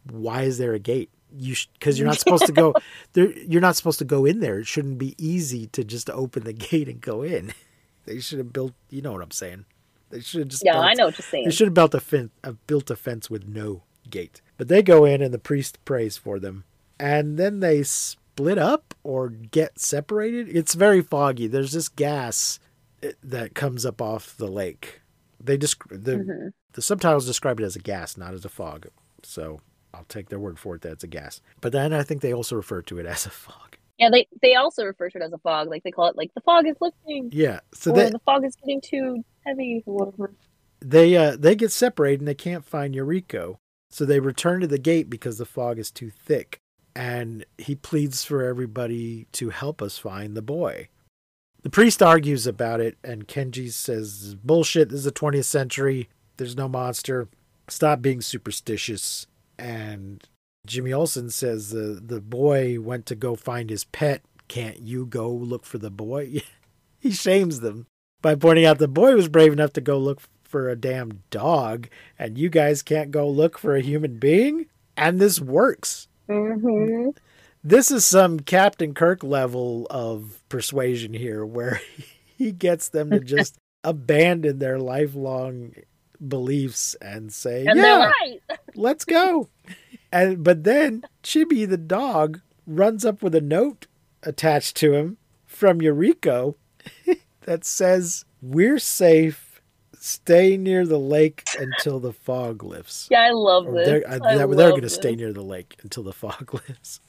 [0.09, 1.09] why is there a gate?
[1.35, 2.75] You because you're not supposed to go
[3.13, 3.31] there.
[3.31, 4.59] You're not supposed to go in there.
[4.59, 7.53] It shouldn't be easy to just open the gate and go in.
[8.05, 8.73] They should have built.
[8.89, 9.65] You know what I'm saying?
[10.09, 10.63] They should have just.
[10.63, 11.45] Yeah, built, I know what you're saying.
[11.45, 12.31] They should have built a fence.
[12.67, 14.41] Built a fence with no gate.
[14.57, 16.65] But they go in and the priest prays for them,
[16.99, 20.49] and then they split up or get separated.
[20.55, 21.47] It's very foggy.
[21.47, 22.59] There's this gas
[23.03, 25.01] uh, that comes up off the lake.
[25.43, 26.51] They just the Mhm.
[26.73, 28.87] the subtitles describe it as a gas, not as a fog.
[29.23, 29.59] So
[29.93, 31.41] I'll take their word for it that it's a gas.
[31.61, 33.77] But then I think they also refer to it as a fog.
[33.99, 35.67] Yeah, they they also refer to it as a fog.
[35.69, 37.59] Like they call it like the fog is lifting, Yeah.
[37.73, 40.33] So or they the fog is getting too heavy, or whatever.
[40.79, 43.57] they uh they get separated and they can't find Yuriko.
[43.91, 46.57] So they return to the gate because the fog is too thick.
[46.95, 50.89] And he pleads for everybody to help us find the boy.
[51.63, 56.09] The priest argues about it, and Kenji says, Bullshit, this is the 20th century.
[56.35, 57.29] There's no monster.
[57.69, 59.27] Stop being superstitious.
[59.57, 60.21] And
[60.65, 64.21] Jimmy Olsen says the, the boy went to go find his pet.
[64.49, 66.41] Can't you go look for the boy?
[66.99, 67.87] he shames them
[68.21, 71.87] by pointing out the boy was brave enough to go look for a damn dog,
[72.19, 74.67] and you guys can't go look for a human being?
[74.95, 76.07] And this works.
[76.29, 77.09] Mm-hmm.
[77.63, 81.81] This is some Captain Kirk level of persuasion here, where
[82.37, 85.73] he gets them to just abandon their lifelong
[86.25, 88.41] beliefs and say, And "Yeah, right.
[88.75, 89.49] let's go."
[90.11, 93.87] And but then Chibi the dog runs up with a note
[94.23, 96.55] attached to him from Eureka
[97.41, 99.61] that says, "We're safe.
[99.97, 103.87] Stay near the lake until the fog lifts." Yeah, I love Or this.
[103.87, 106.99] they're, uh, I they're, they're going to stay near the lake until the fog lifts.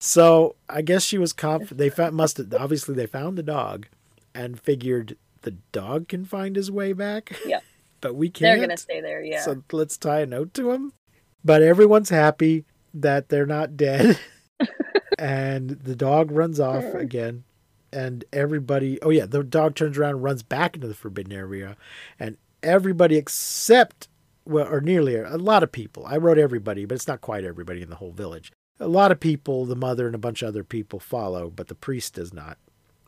[0.00, 1.78] So I guess she was confident.
[1.78, 3.86] They found, must have, obviously they found the dog
[4.34, 7.36] and figured the dog can find his way back.
[7.44, 7.60] Yeah.
[8.00, 8.58] but we can't.
[8.58, 9.22] They're gonna stay there.
[9.22, 9.42] Yeah.
[9.42, 10.92] So let's tie a note to him.
[11.44, 14.18] But everyone's happy that they're not dead.
[15.18, 17.44] and the dog runs off again.
[17.92, 21.76] And everybody, oh yeah, the dog turns around and runs back into the forbidden area.
[22.18, 24.08] And everybody except,
[24.44, 27.82] well, or nearly a lot of people, I wrote everybody, but it's not quite everybody
[27.82, 28.52] in the whole village.
[28.80, 31.74] A lot of people, the mother and a bunch of other people follow, but the
[31.74, 32.58] priest does not.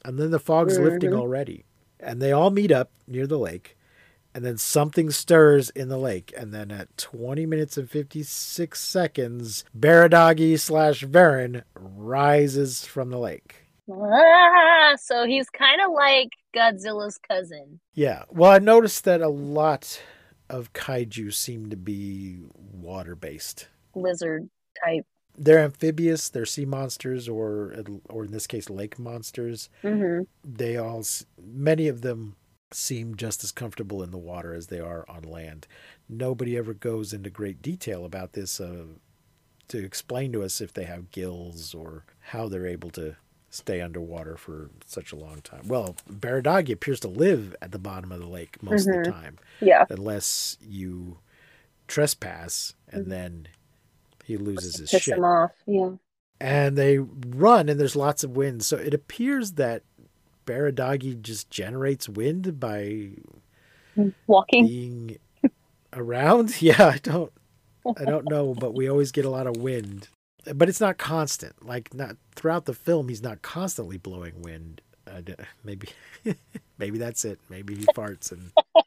[0.04, 1.18] And then the fog's lifting Mhm.
[1.18, 1.64] already.
[1.98, 3.76] And they all meet up near the lake
[4.34, 9.62] and then something stirs in the lake, and then at 20 minutes and 56 seconds,
[9.78, 13.56] Baradagi slash Varan rises from the lake.
[13.90, 17.78] Ah, so he's kind of like Godzilla's cousin.
[17.94, 20.02] Yeah, well, I noticed that a lot
[20.48, 22.38] of kaiju seem to be
[22.72, 23.68] water based.
[23.94, 24.48] lizard
[24.82, 25.04] type.
[25.36, 26.28] They're amphibious.
[26.28, 27.74] They're sea monsters, or
[28.08, 29.68] or in this case, lake monsters.
[29.82, 31.02] hmm They all,
[31.42, 32.36] many of them,
[32.72, 35.66] seem just as comfortable in the water as they are on land.
[36.08, 38.84] Nobody ever goes into great detail about this uh,
[39.68, 43.16] to explain to us if they have gills or how they're able to
[43.50, 45.68] stay underwater for such a long time.
[45.68, 49.04] Well, Baradagi appears to live at the bottom of the lake most of the Mhm.
[49.10, 49.86] time, Yeah.
[49.88, 51.18] unless you
[51.88, 53.48] trespass and then
[54.24, 55.52] he loses his Piss shit them off.
[55.66, 55.90] Yeah.
[56.40, 59.82] and they run and there's lots of wind so it appears that
[60.46, 63.10] Baradagi just generates wind by
[63.94, 64.66] hmm, Walking.
[64.66, 65.18] being
[65.92, 67.32] around yeah i don't
[67.98, 70.08] i don't know but we always get a lot of wind
[70.54, 74.80] but it's not constant like not throughout the film he's not constantly blowing wind
[75.24, 75.88] d- maybe
[76.78, 78.50] maybe that's it maybe he farts and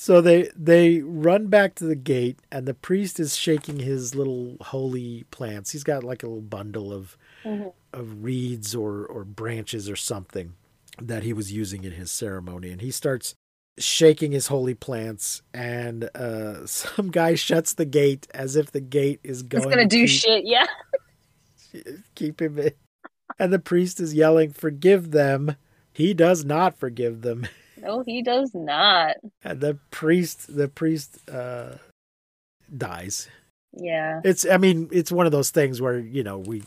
[0.00, 4.56] So they they run back to the gate, and the priest is shaking his little
[4.62, 5.72] holy plants.
[5.72, 7.74] He's got like a little bundle of Mhm.
[7.92, 10.54] of reeds or or branches or something
[11.02, 13.34] that he was using in his ceremony, and he starts
[13.78, 15.42] shaking his holy plants.
[15.52, 19.82] And uh, some guy shuts the gate as if the gate is going It's gonna
[19.82, 20.44] to do keep, shit.
[20.46, 20.66] Yeah.
[22.14, 22.72] keep him in.
[23.38, 25.56] And the priest is yelling, "Forgive them."
[25.92, 27.46] He does not forgive them.
[27.82, 29.16] No, he does not.
[29.42, 31.74] And the priest the priest uh
[32.76, 33.28] dies
[33.72, 34.20] Yeah.
[34.24, 36.62] it's i mean it's one of those things where you know we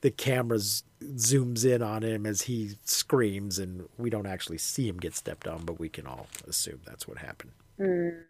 [0.00, 0.82] the cameras
[1.14, 5.46] zooms in on him as he screams and we don't actually see him get stepped
[5.46, 8.22] on but we can all assume that's what happened Mm.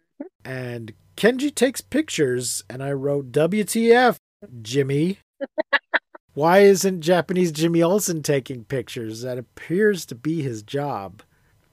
[0.43, 4.17] and kenji takes pictures and i wrote wtf
[4.61, 5.17] jimmy
[6.33, 11.21] why isn't japanese jimmy olsen taking pictures that appears to be his job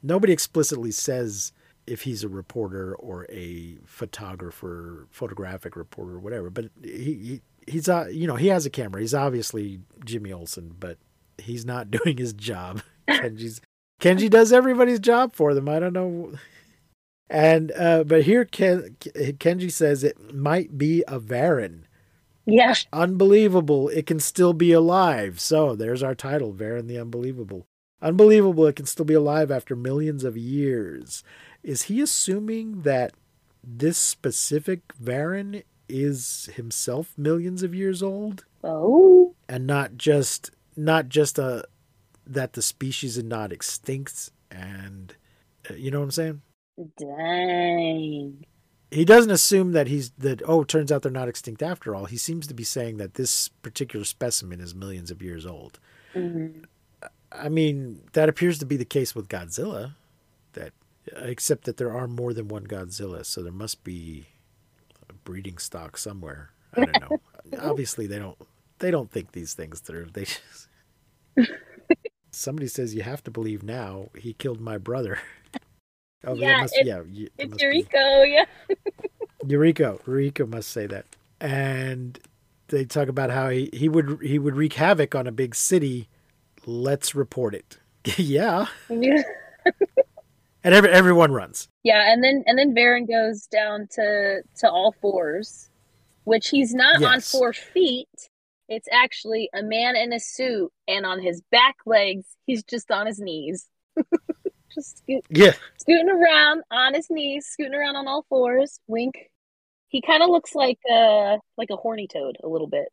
[0.02, 1.52] nobody explicitly says
[1.86, 7.88] if he's a reporter or a photographer photographic reporter or whatever but he, he he's
[7.88, 9.00] uh, you know he has a camera.
[9.00, 10.98] He's obviously jimmy olsen but
[11.38, 12.82] he's not doing his job.
[13.08, 13.60] Kenji's
[14.00, 15.68] kenji does everybody's job for them.
[15.68, 16.32] I don't know.
[17.30, 21.82] And uh but here Ken, kenji says it might be a varan
[22.46, 22.74] Yeah.
[22.92, 23.88] unbelievable.
[23.88, 25.40] It can still be alive.
[25.40, 27.66] So there's our title varan the unbelievable
[28.02, 31.22] unbelievable it can still be alive after millions of years
[31.62, 33.12] is he assuming that
[33.64, 39.34] this specific varan is himself millions of years old Oh.
[39.48, 41.64] and not just not just a
[42.26, 45.14] that the species is not extinct and
[45.70, 46.42] uh, you know what i'm saying
[46.98, 48.44] Dang.
[48.90, 52.16] he doesn't assume that he's that oh turns out they're not extinct after all he
[52.16, 55.78] seems to be saying that this particular specimen is millions of years old
[56.14, 56.64] Mhm.
[57.34, 59.94] I mean that appears to be the case with godzilla
[60.54, 60.72] that
[61.16, 64.26] except that there are more than one godzilla so there must be
[65.08, 67.18] a breeding stock somewhere i don't know
[67.60, 68.38] obviously they don't
[68.78, 70.68] they don't think these things through they just
[72.30, 75.18] somebody says you have to believe now he killed my brother
[76.26, 78.24] oh Yeah, must, it- yeah you- It's Eureka.
[78.26, 78.44] Yeah.
[79.46, 81.04] Eureka, Eureka must say that.
[81.40, 82.18] And
[82.68, 86.08] they talk about how he, he would he would wreak havoc on a big city.
[86.66, 87.78] Let's report it.
[88.18, 88.66] yeah.
[88.88, 89.22] Yeah.
[90.64, 91.66] And every, everyone runs.
[91.82, 95.68] Yeah, and then and then Varan goes down to to all fours,
[96.22, 98.08] which he's not on four feet.
[98.68, 103.06] It's actually a man in a suit, and on his back legs, he's just on
[103.08, 103.66] his knees,
[104.72, 105.54] just scoot, Yeah.
[105.78, 108.78] scooting around on his knees, scooting around on all fours.
[108.86, 109.16] Wink.
[109.88, 112.86] He kind of looks like uh like a horny toad a little bit.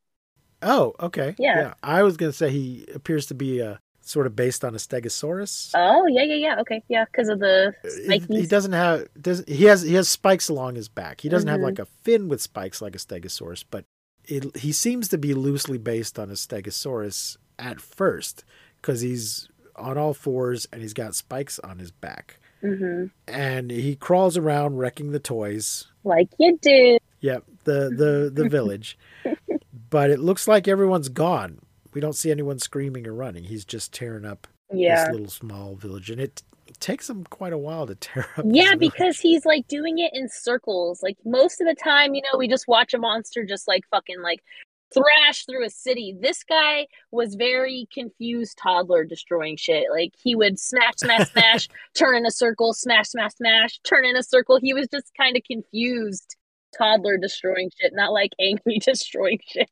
[0.62, 1.36] Oh, okay.
[1.39, 1.74] Yeah.
[1.84, 5.72] I was gonna say he appears to be uh, sort of based on a Stegosaurus.
[5.76, 9.65] Oh yeah yeah yeah okay yeah because of the he, he doesn't have does he
[9.65, 11.22] has he has spikes along his back.
[11.22, 11.63] He doesn't have Mhm.
[11.63, 13.86] like a fin with spikes like a stegosaurus, but
[14.26, 18.44] it, he seems to be loosely based on a stegosaurus at first
[18.81, 22.40] because he's on all fours and he's got spikes on his back.
[22.62, 25.88] hmm And he crawls around wrecking the toys.
[26.04, 26.98] like you do.
[27.21, 28.98] Yep, the the the village.
[29.90, 31.60] But it looks like everyone's gone.
[31.94, 33.46] We don't see anyone screaming or running.
[33.46, 35.06] He's just tearing up Yeah.
[35.06, 36.44] this little small village, and it,
[36.79, 38.46] takes him quite a while to tear up.
[38.48, 41.02] Yeah, because he's like doing it in circles.
[41.02, 44.21] Like most of the time, you know, we just watch a monster just like fucking
[44.21, 44.42] like
[44.94, 46.15] thrash through a city.
[46.19, 49.85] This guy was very confused toddler destroying shit.
[49.92, 54.15] Like he would smash, smash, smash, turn in a circle, smash, smash, smash, turn in
[54.15, 54.60] a circle.
[54.62, 56.35] He was just kind of confused
[56.78, 59.70] toddler destroying shit, not like angry destroying shit.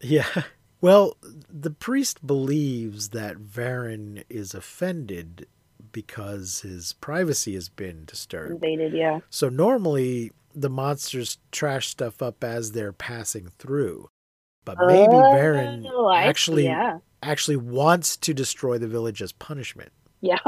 [0.00, 0.42] Yeah.
[0.80, 1.16] Well,
[1.48, 5.46] the priest believes that Varan is offended
[5.92, 8.52] because his privacy has been disturbed.
[8.52, 9.20] Invaded, yeah.
[9.30, 14.08] So normally the monsters trash stuff up as they're passing through.
[14.64, 16.98] But maybe Varan Oh, I see, actually yeah.
[17.22, 19.92] actually wants to destroy the village as punishment.
[20.20, 20.38] Yeah.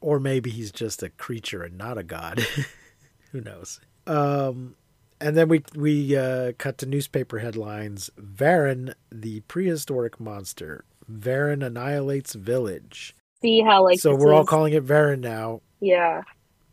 [0.00, 2.44] Or maybe he's just a creature and not a god.
[3.32, 3.80] Who knows?
[4.06, 4.74] Um,
[5.20, 8.10] and then we we uh, cut to newspaper headlines.
[8.20, 10.84] Varan, the prehistoric monster.
[11.10, 13.16] Varan annihilates village.
[13.40, 15.62] See how like so we're all calling it Varan now.
[15.80, 16.22] Yeah.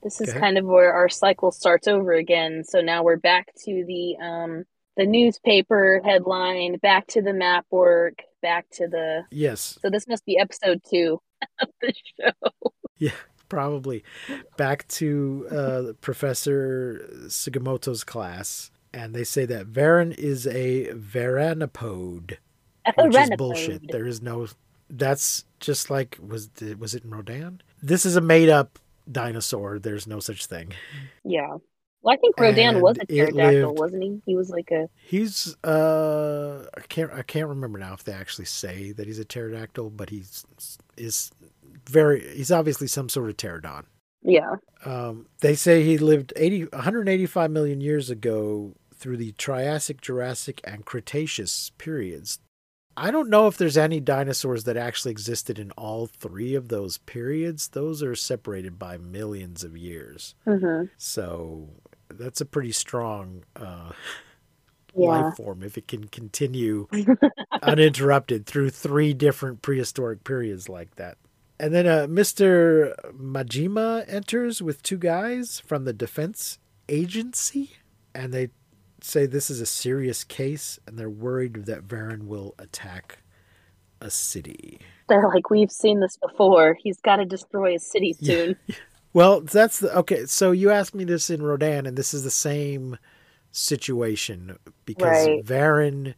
[0.03, 2.63] This is kind of where our cycle starts over again.
[2.63, 4.65] So now we're back to the um
[4.97, 10.25] the newspaper headline, back to the map work, back to the Yes, so this must
[10.25, 11.21] be episode two
[11.61, 12.71] of the show.
[13.49, 14.03] Probably.
[14.57, 22.37] Back to uh, Professor Sugimoto's class, and they say that Varan is a Varanopode.
[22.97, 23.91] which is bullshit.
[23.91, 24.47] There is no.
[24.89, 27.61] That's just like was the, was it in Rodan?
[27.81, 28.79] This is a made up
[29.11, 29.79] dinosaur.
[29.79, 30.73] There's no such thing.
[31.23, 31.57] Yeah.
[32.01, 34.21] Well, I think Rodan And was a pterodactyl, lived- wasn't he?
[34.27, 38.45] He was like a He's uh I can't I can't remember now if they actually
[38.45, 40.45] say that he's a pterodactyl, but he's
[40.97, 41.31] is
[41.89, 43.83] very he's obviously some sort of pterodon.
[44.21, 44.55] yeah.
[44.85, 50.85] Um, they say he lived 80, 185 million years ago through the Triassic, Jurassic, and
[50.85, 52.39] Cretaceous periods.
[52.97, 56.97] I don't know if there's any dinosaurs that actually existed in all three of those
[56.99, 57.69] periods.
[57.69, 60.33] Those are separated by millions of years.
[60.45, 61.69] hmm So
[62.09, 63.91] that's a pretty strong uh,
[64.97, 65.07] Yeah.
[65.23, 66.87] life form if it can continue
[67.61, 71.17] uninterrupted through three different prehistoric periods like that.
[71.59, 72.93] And then uh, Mr.
[73.13, 77.71] Majima enters with two guys from the defense agency,
[78.13, 78.49] and they
[79.01, 83.19] say this is a serious case, and they're worried that Varan will attack
[84.01, 84.79] a city.
[85.07, 86.75] They're like, we've seen this before.
[86.81, 88.33] He's got to destroy a city Yeah.
[88.35, 88.55] soon.
[89.13, 90.25] Well, that's the okay.
[90.25, 92.97] So you asked me this in Rodan, and this is the same
[93.51, 95.45] situation because Right.
[95.45, 96.15] Varan,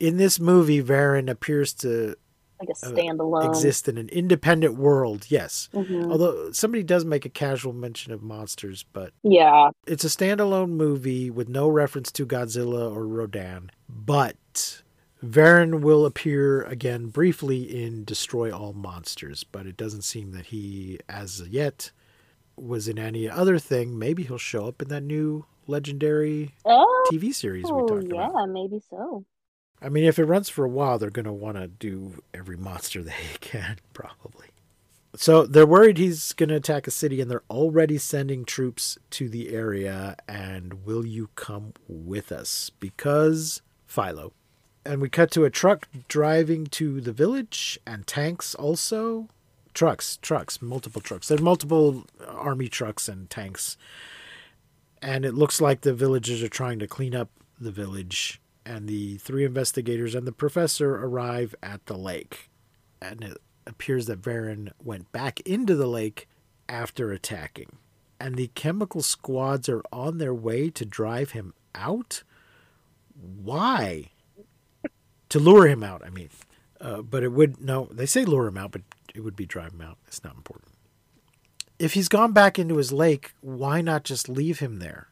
[0.00, 2.16] in this movie, Varan appears to
[2.60, 3.46] Like a Uh, standalone.
[3.48, 5.26] exist in an independent world.
[5.28, 6.10] Yes, Mhm.
[6.10, 9.70] although somebody does make a casual mention of monsters, but Yeah.
[9.86, 13.70] it's a standalone movie with no reference to Godzilla or Rodan.
[13.88, 14.82] But
[15.24, 20.98] Varan will appear again briefly in Destroy All Monsters, but it doesn't seem that he,
[21.08, 21.90] as yet,
[22.56, 23.98] was in any other thing.
[23.98, 28.32] Maybe he'll show up in that new legendary Oh, TV series we talked yeah, about.
[28.34, 29.24] Yeah, maybe so.
[29.80, 32.56] I mean, if it runs for a while, they're going to want to do every
[32.56, 34.48] monster they can, probably.
[35.14, 39.28] So they're worried he's going to attack a city, and they're already sending troops to
[39.28, 40.16] the area.
[40.28, 42.70] And will you come with us?
[42.80, 44.32] Because Philo.
[44.84, 49.28] And we cut to a truck driving to the village, and tanks also.
[49.74, 51.28] Trucks, trucks, multiple trucks.
[51.28, 53.76] There are multiple army trucks and tanks.
[55.02, 57.28] And it looks like the villagers are trying to clean up
[57.60, 62.50] the village and the three investigators and the professor arrive at the lake.
[63.00, 66.28] And it appears that Varan went back into the lake
[66.68, 67.76] after attacking.
[68.18, 72.24] And the chemical squads are on their way to drive him out?
[73.14, 74.10] Why?
[75.28, 76.30] to lure him out, I mean.
[76.80, 78.82] Uh, but it would, no, they say lure him out, but
[79.14, 79.98] it would be drive him out.
[80.06, 80.72] It's not important.
[81.78, 85.08] If he's gone back into his lake, why not just leave him there?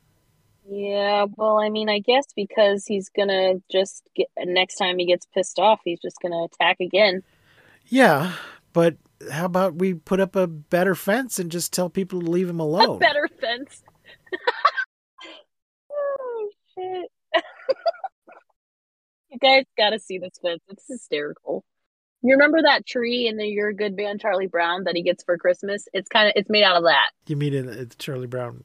[0.68, 5.26] Yeah, well, I mean, I guess because he's gonna just get next time he gets
[5.26, 7.22] pissed off, he's just gonna attack again.
[7.86, 8.32] Yeah,
[8.72, 8.96] but
[9.30, 12.60] how about we put up a better fence and just tell people to leave him
[12.60, 12.96] alone?
[12.96, 13.82] A better fence.
[15.92, 17.10] oh shit.
[19.30, 20.62] you guys gotta see this fence.
[20.68, 21.62] It's hysterical.
[22.22, 25.22] You remember that tree in the You're a Good Man Charlie Brown that he gets
[25.22, 25.86] for Christmas?
[25.92, 27.10] It's kind of it's made out of that.
[27.26, 28.64] You mean in Charlie Brown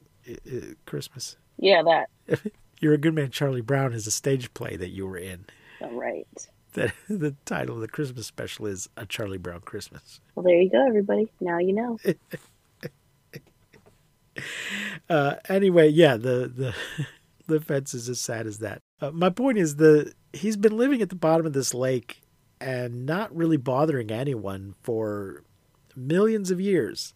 [0.86, 1.36] Christmas?
[1.60, 2.50] Yeah, that.
[2.80, 3.30] You're a good man.
[3.30, 5.44] Charlie Brown is a stage play that you were in.
[5.82, 6.26] All right.
[6.72, 10.20] That the title of the Christmas special is A Charlie Brown Christmas.
[10.34, 11.30] Well, there you go, everybody.
[11.40, 11.98] Now you know.
[15.10, 16.74] Uh, anyway, yeah, the the
[17.46, 18.80] the fence is as sad as that.
[19.00, 22.22] Uh, my point is the he's been living at the bottom of this lake
[22.60, 25.42] and not really bothering anyone for
[25.96, 27.12] millions of years.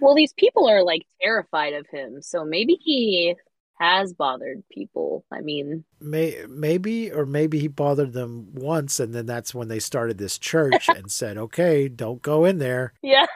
[0.00, 3.34] Well, these people are like terrified of him, so maybe he
[3.80, 5.24] has bothered people.
[5.32, 9.78] I mean, May, maybe or maybe he bothered them once and then that's when they
[9.78, 13.26] started this church and said okay don't go in there yeah.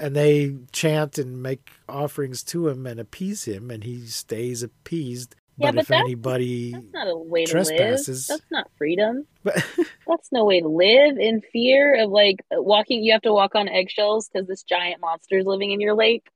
[0.00, 5.34] and they chant and make offerings to him and appease him and he stays appeased
[5.58, 8.28] Yeah, but, but if that's- anybody That's not a way to Trespasses.
[8.28, 8.38] live.
[8.40, 9.26] That's not freedom.
[9.42, 9.54] but
[10.06, 13.02] That's no way to live in fear of like walking.
[13.02, 16.28] You have to walk on eggshells because this giant monster is living in your lake.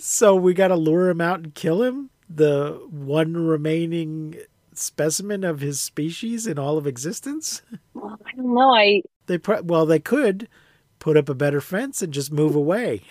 [0.00, 4.36] So we got to lure him out and kill him, the one remaining
[4.72, 7.62] specimen of his species in all of existence.
[7.94, 8.74] Well, I don't know.
[8.74, 10.48] I They pro- well, they could
[10.98, 13.02] put up a better fence and just move away,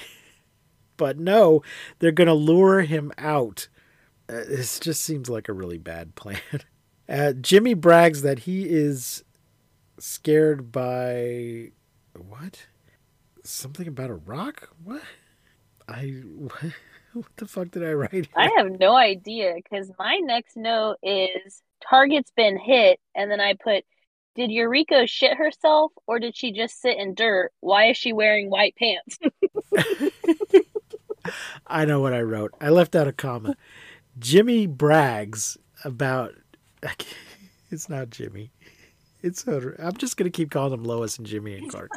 [0.97, 1.61] but no,
[1.99, 3.67] they're going to lure him out.
[4.29, 6.41] Uh, this just seems like a really bad plan.
[7.07, 9.23] Uh, Jimmy brags that he is
[9.99, 11.71] scared by
[12.17, 12.67] what?
[13.43, 14.69] Something about a rock?
[14.83, 15.03] What?
[15.89, 16.53] I what,
[17.13, 18.11] what the fuck did I write?
[18.11, 18.25] here?
[18.35, 23.53] I have no idea because my next note is target's been hit, and then I
[23.53, 23.83] put,
[24.35, 27.51] did Eureka shit herself or did she just sit in dirt?
[27.59, 29.17] Why is she wearing white pants?
[31.67, 32.53] I know what I wrote.
[32.61, 33.55] I left out a comma.
[34.17, 36.35] Jimmy brags about.
[37.71, 38.51] It's not Jimmy.
[39.21, 41.91] It's I'm just gonna keep calling him Lois and Jimmy and Clark.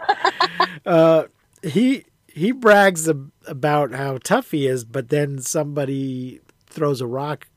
[0.85, 1.25] uh,
[1.63, 2.05] he
[2.35, 7.49] he brags ab- about how tough he is, but then somebody throws a rock,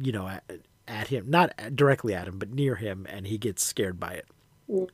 [0.00, 0.44] you know, at,
[0.86, 4.26] at him, not directly at him, but near him, and he gets scared by it.
[4.70, 4.88] Mm.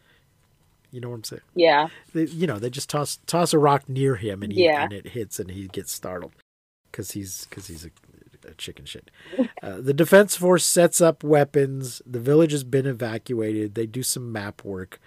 [0.93, 1.43] You know what I'm saying?
[1.55, 4.83] yeah, They, you know, they just toss toss a rock near him, and he, Yeah.
[4.85, 6.33] and it hits, and he gets startled
[6.91, 7.91] because he's because he's a,
[8.49, 9.11] a chicken shit.
[9.63, 12.01] Uh, the defense force sets up weapons.
[12.07, 13.75] The village has been evacuated.
[13.75, 14.99] They do some map work.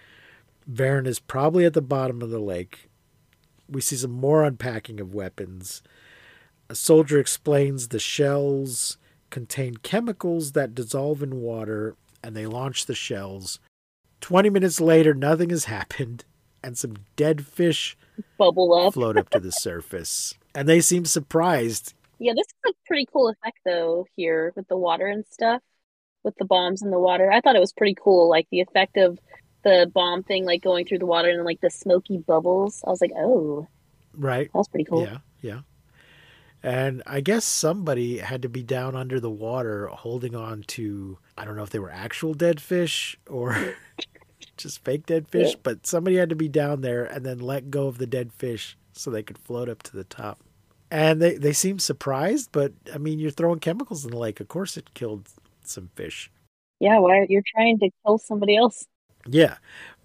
[0.72, 2.88] Varan is probably at the bottom of the lake.
[3.68, 5.82] We see some more unpacking of weapons.
[6.68, 8.98] A soldier explains the shells
[9.34, 13.58] contain chemicals that dissolve in water, and they launch the shells.
[14.20, 16.24] 20 minutes later, nothing has happened,
[16.62, 17.96] and some dead fish
[18.38, 18.94] bubble up.
[18.94, 20.34] float up to the surface.
[20.54, 21.94] And they seem surprised.
[22.20, 25.60] Yeah, this is a pretty cool effect though here with the water and stuff,
[26.22, 27.30] with the bombs in the water.
[27.32, 29.18] I thought it was pretty cool, like the effect of
[29.64, 32.82] the bomb thing like going through the water and like the smoky bubbles.
[32.86, 33.68] I was like, oh,
[34.16, 34.52] Right?
[34.52, 35.02] that was pretty cool.
[35.02, 35.60] Yeah, yeah.
[36.62, 41.44] And I guess somebody had to be down under the water holding on to, I
[41.44, 43.74] don't know if they were actual dead fish or
[44.56, 45.60] just fake dead fish, Yeah.
[45.62, 48.78] but somebody had to be down there and then let go of the dead fish
[48.92, 50.40] so they could float up to the top.
[50.90, 54.40] And they, they seem surprised, but I mean, you're throwing chemicals in the lake.
[54.40, 55.28] Of course, it killed
[55.64, 56.30] some fish.
[56.80, 58.86] Yeah, why you're trying to kill somebody else?
[59.26, 59.56] Yeah.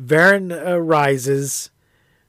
[0.01, 1.71] Varan uh, rises.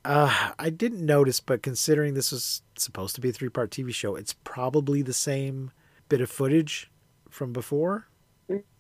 [0.05, 3.93] Uh, I didn't notice, but considering this was supposed to be a three part TV
[3.95, 5.71] show, it's probably the same
[6.09, 6.91] bit of footage
[7.29, 8.07] from before.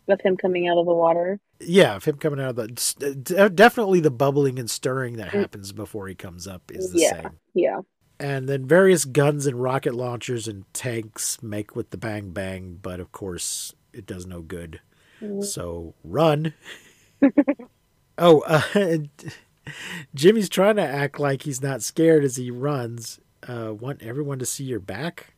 [0.06, 1.38] With him coming out of the water.
[1.60, 3.50] Yeah, of him coming out of the.
[3.54, 5.40] Definitely the bubbling and stirring that Mm.
[5.40, 7.22] happens before he comes up is the Yeah.
[7.22, 7.30] same.
[7.54, 7.80] Yeah.
[8.18, 12.98] And then various guns and rocket launchers and tanks make with the bang bang, but
[12.98, 14.80] of course it does no good.
[15.20, 15.44] Mm.
[15.44, 16.54] So run.
[18.20, 18.62] oh, uh,
[20.14, 23.18] Jimmy's trying to act like he's not scared as he runs.
[23.48, 25.34] Uh, want everyone to see your back.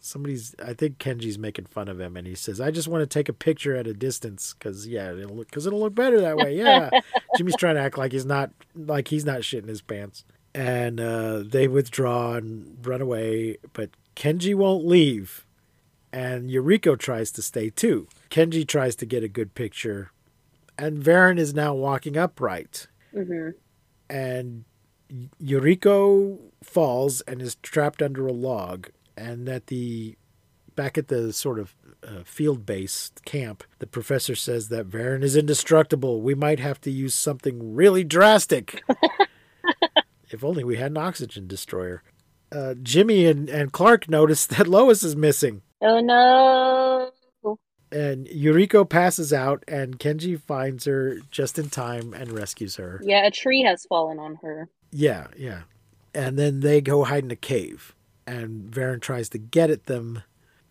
[0.00, 3.06] Somebody's, I think Kenji's making fun of him, and he says, "I just want to
[3.06, 6.36] take a picture at a distance, because yeah, it'll look, because it'll look better that
[6.36, 6.90] way." Yeah,
[7.36, 10.24] Jimmy's trying to act like he's not, like he's not shitting his pants,
[10.54, 15.44] and uh, they withdraw and run away, but Kenji won't leave,
[16.12, 18.06] and Yuriko tries to stay too.
[18.30, 20.12] Kenji tries to get a good picture,
[20.78, 23.50] and Varan is now walking upright, hmm
[24.08, 24.64] and
[25.42, 30.16] Yuriko falls and is trapped under a log, and at the
[30.74, 31.74] back at the sort of
[32.06, 36.20] uh, field base camp, the professor says that Varan is indestructible.
[36.20, 38.82] We might have to use something really drastic.
[40.30, 42.02] if only we had an oxygen destroyer.
[42.52, 45.62] Uh, Jimmy and, and Clark notice that Lois is missing.
[45.80, 47.10] Oh no.
[47.92, 53.00] And Yuriko passes out, and Kenji finds her just in time and rescues her.
[53.04, 54.68] Yeah, a tree has fallen on her.
[54.90, 55.62] Yeah, yeah.
[56.14, 57.94] And then they go hide in a cave,
[58.26, 60.22] and Varan tries to get at them.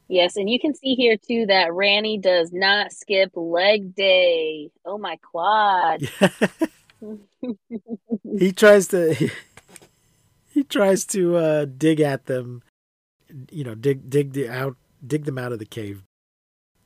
[0.08, 4.72] Yes, and you can see here too that Ranny does not skip leg day.
[4.84, 6.02] Oh my quad.
[8.40, 9.32] he tries to he,
[10.54, 12.62] he tries to uh, dig at them,
[13.52, 16.04] you know, dig dig the out dig them out of the cave.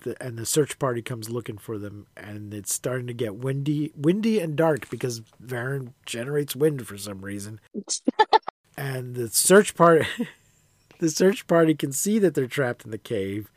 [0.04, 3.92] The, and the search party comes looking for them, and it's starting to get windy,
[3.96, 7.60] windy and dark because Varan generates wind for some reason.
[8.78, 10.06] and the search party
[11.00, 13.52] the search party can see that they're trapped in the cave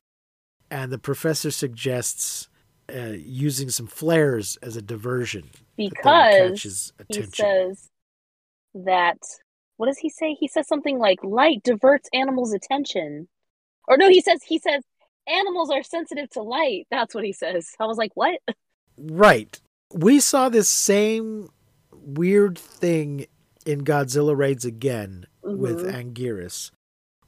[0.71, 2.49] and the professor suggests
[2.93, 6.63] uh, using some flares as a diversion because
[7.09, 7.91] he says
[8.75, 9.19] that
[9.77, 10.35] what does he say?
[10.35, 13.29] He says something like light diverts animals' attention.
[13.89, 14.83] Or no, he says he says
[15.27, 16.87] animals are sensitive to light.
[16.91, 17.75] That's what he says.
[17.81, 18.41] I was like, what?
[18.99, 19.61] Right.
[19.93, 21.49] We saw this same
[21.93, 23.27] weird thing
[23.65, 26.15] in Godzilla Raids again with Mhm.
[26.15, 26.71] Anguirus,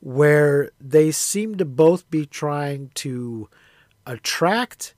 [0.01, 3.49] where they seem to both be trying to
[4.07, 4.95] attract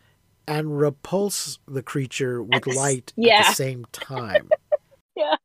[0.48, 4.48] and repulse the creature with light at the same time.
[5.16, 5.36] Yeah.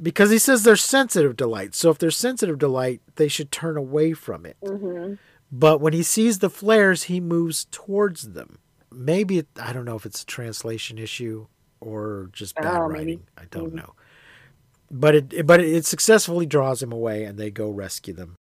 [0.00, 1.74] Because he says they're sensitive to light.
[1.74, 4.56] So if they're sensitive to light, they should turn away from it.
[4.64, 5.14] hmm
[5.56, 8.58] But when he sees the flares, he moves towards them.
[8.92, 11.46] Maybe it, I don't know if it's a translation issue
[11.80, 12.98] or just bad oh, maybe.
[12.98, 13.22] writing.
[13.38, 13.76] I don't Maybe.
[13.76, 13.94] know.
[14.90, 18.34] But it- but it successfully draws him away, and they go rescue them.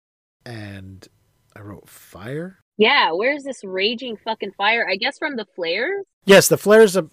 [0.47, 1.09] And
[1.57, 2.61] I wrote fire.
[2.81, 4.89] Yeah, where's this raging fucking fire?
[4.89, 6.07] I guess from the flares?
[6.25, 6.97] Yes, the flares.
[6.97, 7.11] Of,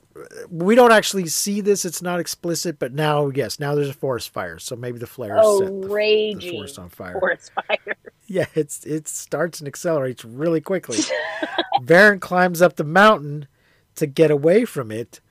[0.49, 2.79] we don't actually see this; it's not explicit.
[2.79, 5.87] But now, yes, now there's a forest fire, so maybe the flares Oh, set the,
[5.87, 7.19] the raging forest on fire.
[7.19, 7.95] forest fire.
[8.29, 10.97] Yeah, it's it starts and accelerates really quickly.
[11.81, 13.47] Varan climbs up the mountain
[13.95, 15.21] to get away from it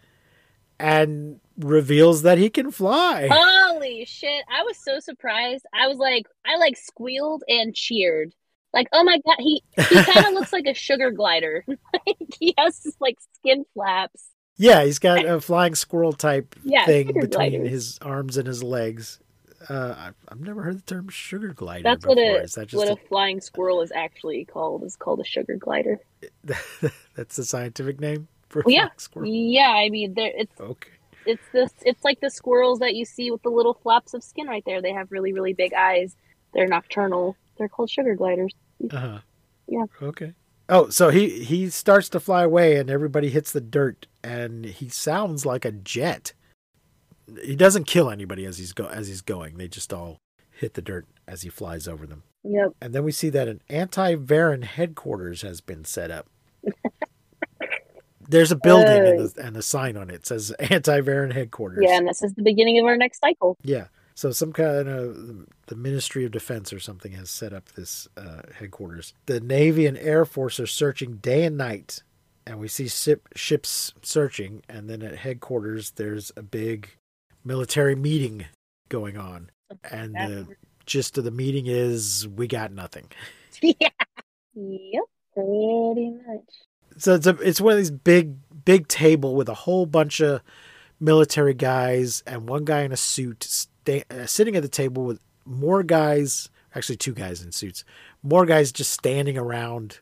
[0.78, 3.28] and reveals that he can fly.
[3.30, 4.44] Holy shit.
[4.50, 5.66] I was so surprised.
[5.74, 8.34] I was like, I like squealed and cheered.
[8.72, 11.64] Like, oh my god, he he kind of looks like a sugar glider.
[12.38, 14.24] he has this, like skin flaps.
[14.58, 17.68] Yeah, he's got a flying squirrel type Yeah, thing between gliders.
[17.70, 19.18] his arms and his legs.
[19.68, 22.16] Uh, I've, I've never heard the term sugar glider That's before.
[22.16, 24.84] what a Is that what just a flying squirrel is actually called.
[24.84, 25.98] Is called a sugar glider.
[27.14, 28.88] that's the scientific name for Well, yeah.
[28.96, 29.28] squirrel?
[29.28, 30.90] Yeah, I mean, there it's Okay.
[31.24, 34.46] it's this it's like the squirrels that you see with the little flaps of skin
[34.46, 34.80] right there.
[34.82, 36.16] They have really really big eyes.
[36.54, 37.36] They're nocturnal.
[37.58, 38.54] They're called sugar gliders.
[38.90, 39.18] Uh-huh.
[39.66, 39.84] Yeah.
[40.02, 40.34] Okay.
[40.68, 44.88] Oh, so he he starts to fly away and everybody hits the dirt and he
[44.88, 46.32] sounds like a jet.
[47.42, 49.56] He doesn't kill anybody as he's go as he's going.
[49.56, 50.18] They just all
[50.50, 52.24] hit the dirt as he flies over them.
[52.44, 52.72] Yep.
[52.80, 56.28] And then we see that an anti-Varan headquarters has been set up.
[58.28, 60.14] There's a building and, a, and a sign on it.
[60.14, 61.84] It says anti-Varan headquarters.
[61.86, 63.56] Yeah, and this is the beginning of our next cycle.
[63.62, 63.86] Yeah.
[64.16, 68.42] So some kind of the Ministry of Defense or something has set up this uh,
[68.58, 69.12] headquarters.
[69.26, 72.02] The Navy and Air Force are searching day and night,
[72.46, 74.62] and we see ship, ships searching.
[74.70, 76.88] And then at headquarters, there's a big
[77.44, 78.46] military meeting
[78.88, 79.50] going on,
[79.90, 80.46] and the
[80.86, 83.08] gist of the meeting is we got nothing.
[83.60, 83.90] yeah.
[84.54, 85.04] Yep.
[85.34, 86.48] Pretty much.
[86.96, 90.40] So it's a, it's one of these big big table with a whole bunch of
[90.98, 95.20] military guys and one guy in a suit sta- uh, sitting at the table with
[95.44, 97.84] more guys, actually two guys in suits,
[98.22, 100.00] more guys just standing around.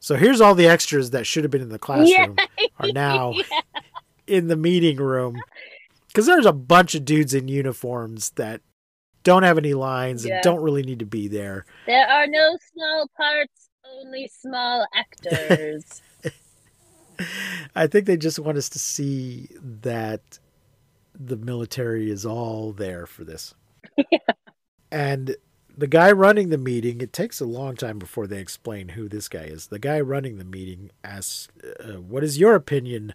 [0.00, 2.36] So here's all the extras that should have been in the classroom
[2.78, 3.34] are now
[4.26, 5.40] in the meeting room
[6.06, 8.60] because there's a bunch of dudes in uniforms that
[9.24, 10.36] don't have any lines Yeah.
[10.36, 11.66] and don't really need to be there.
[11.86, 13.68] There are no small parts,
[13.98, 16.00] only small actors.
[17.74, 19.48] I think they just want us to see
[19.82, 20.38] that
[21.18, 23.54] the military is all there for this.
[24.90, 25.36] And
[25.76, 29.28] the guy running the meeting, it takes a long time before they explain who this
[29.28, 29.66] guy is.
[29.66, 31.48] The guy running the meeting asks,
[31.80, 33.14] uh, What is your opinion,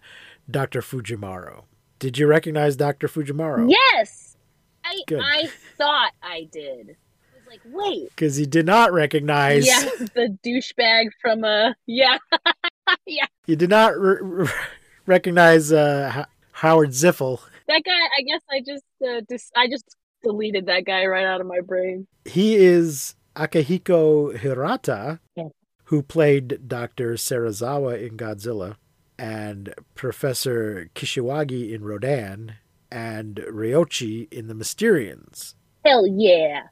[0.50, 0.80] Dr.
[0.80, 1.64] Fujimura?
[1.98, 3.08] Did you recognize Dr.
[3.08, 3.68] Fujimura?
[3.68, 4.36] yes,
[4.84, 5.20] I Good.
[5.20, 6.90] I thought I did.
[6.90, 9.80] I was like, wait, Because he did not recognize, yeah,
[10.14, 12.18] the douchebag from uh, yeah,
[13.06, 13.26] yeah.
[13.46, 14.48] You did not re- re-
[15.06, 17.40] recognize uh, Ho- Howard Ziffel.
[17.68, 17.92] That guy.
[17.92, 19.84] I guess I just uh, dis- I just
[20.22, 22.06] deleted that guy right out of my brain.
[22.24, 25.48] He is Akihiko Hirata, Yeah.
[25.84, 27.14] who played Dr.
[27.14, 28.76] Serizawa in Godzilla,
[29.18, 32.54] and Professor Kashiwagi in Rodan,
[32.90, 35.54] and Ryoichi in The Mysterians.
[35.84, 36.62] Hell yeah!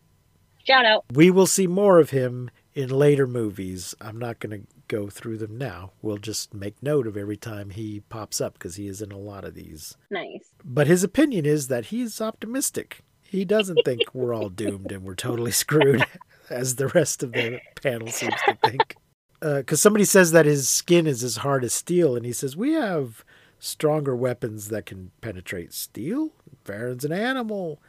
[0.67, 1.05] Shout out.
[1.13, 3.95] We will see more of him in later movies.
[4.01, 5.93] I'm not going to go through them now.
[6.03, 9.17] We'll just make note of every time he pops up because he is in a
[9.17, 9.97] lot of these.
[10.11, 10.53] Nice.
[10.63, 13.01] But his opinion is that he's optimistic.
[13.23, 16.05] He doesn't think we're all doomed and we're totally screwed,
[16.51, 18.97] as the rest of the panel seems to think.
[19.41, 22.55] Uh, because somebody says that his skin is as hard as steel, and he says,
[22.55, 23.25] We have
[23.59, 26.33] stronger weapons that can penetrate steel.
[26.67, 27.81] Varan's an animal.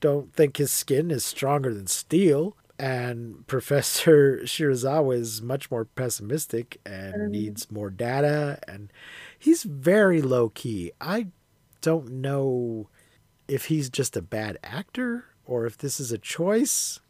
[0.00, 2.56] Don't think his skin is stronger than steel.
[2.78, 7.30] And Professor Shirazawa is much more pessimistic and Mhm.
[7.30, 8.58] needs more data.
[8.66, 8.92] And
[9.38, 10.92] he's very low key.
[11.00, 11.28] I
[11.80, 12.88] don't know
[13.48, 17.00] if he's just a bad actor or if this is a choice.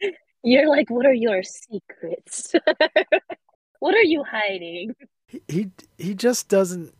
[0.42, 2.52] You're like, what are your secrets?
[3.80, 4.94] what are you hiding?
[5.26, 6.94] He, he he just doesn't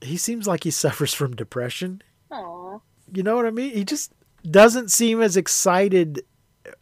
[0.00, 2.02] he seems like he suffers from depression.
[2.30, 2.78] Aw.
[3.12, 3.72] You know what I mean?
[3.72, 4.12] He just
[4.50, 6.22] doesn't seem as excited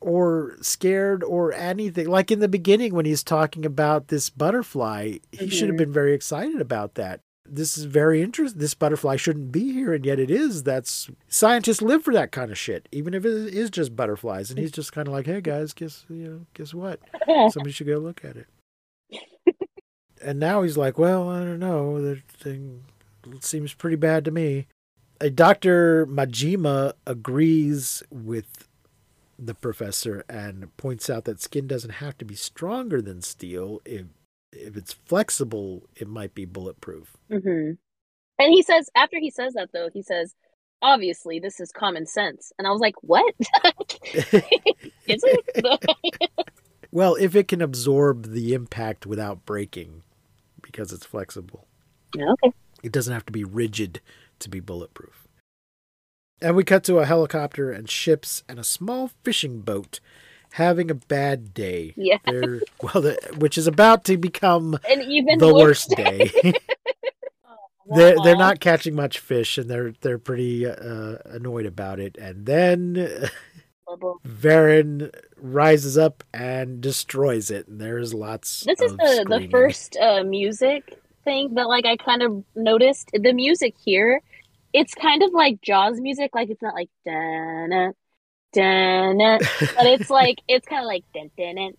[0.01, 2.09] or scared or anything.
[2.09, 5.79] Like in the beginning when he's talking about this butterfly, he should have Mhm.
[5.79, 7.21] been very excited about that.
[7.47, 8.59] This is very interesting.
[8.61, 10.63] This butterfly shouldn't be here, and yet it is.
[10.63, 14.49] That's scientists live for that kind of shit, even if it is just butterflies.
[14.51, 17.01] And he's just kind of like, "Hey guys, guess you know, guess what?
[17.53, 18.47] Somebody should go look at it."
[20.23, 22.01] and now he's like, "Well, I don't know.
[22.01, 22.85] The thing
[23.41, 24.67] seems pretty bad to me."
[25.21, 26.07] Uh, Dr.
[26.07, 28.64] Majima agrees with
[29.47, 33.81] the professor and points out that skin doesn't have to be stronger than steel.
[33.85, 34.07] If
[34.53, 37.17] if it's flexible, it might be bulletproof.
[37.31, 37.73] hmm
[38.39, 40.35] And he says, after he says that, though, he says,
[40.81, 42.53] obviously, this is common sense.
[42.59, 43.35] And I was like, what?
[45.09, 45.65] is it?
[46.93, 50.05] Well, if it can absorb the impact without breaking
[50.63, 51.67] because it's flexible.
[52.17, 52.53] okay.
[52.85, 54.01] It doesn't have to be rigid
[54.39, 55.24] to be bulletproof.
[56.45, 60.01] And we cut to a helicopter and ships and a small fishing boat
[60.53, 61.95] having a bad day.
[61.97, 62.19] Yeah.
[62.27, 66.31] They're, well, the, which is about to become And even the worst day.
[67.95, 72.17] they're they're not catching much fish, and they're they're pretty uh, annoyed about it.
[72.19, 73.29] And then
[74.27, 78.65] Varan rises up and destroys it, and there's lots.
[78.65, 83.11] This is the, the first uh, music thing that like I kind of noticed.
[83.13, 84.21] The music here,
[84.75, 86.35] it's kind of like Jaws music.
[86.35, 87.93] Like it's not like da na
[88.53, 91.23] da na, but it's like it's kind of like da
[91.53, 91.71] na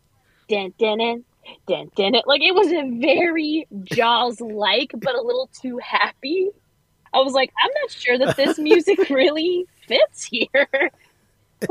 [0.49, 1.25] da dun dun
[1.67, 6.49] dun da na, like it was a very jaws like but a little too happy
[7.13, 10.49] i was like i'm not sure that this music really fits here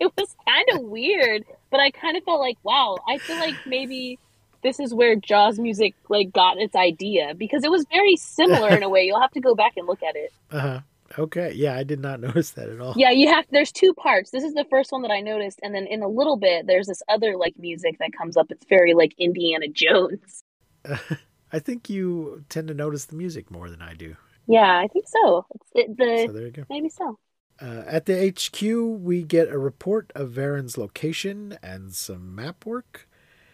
[0.00, 3.54] it was kind of weird but i kind of felt like wow i feel like
[3.66, 4.18] maybe
[4.66, 8.82] this is where Jaws music like got its idea because it was very similar in
[8.82, 9.04] a way.
[9.04, 10.32] You'll have to go back and look at it.
[10.50, 10.80] Uh-huh.
[11.18, 12.94] Okay, yeah, I did not notice that at all.
[12.96, 13.44] Yeah, you have.
[13.50, 14.30] There's two parts.
[14.32, 16.88] This is the first one that I noticed, and then in a little bit, there's
[16.88, 18.50] this other like music that comes up.
[18.50, 20.42] It's very like Indiana Jones.
[21.52, 24.16] I think you tend to notice the music more than I do.
[24.48, 25.46] Yeah, I think so.
[25.74, 26.64] It, the So there you go.
[26.68, 27.18] maybe so.
[27.60, 28.60] Uh, at the HQ,
[29.00, 33.05] we get a report of Varan's location and some map work.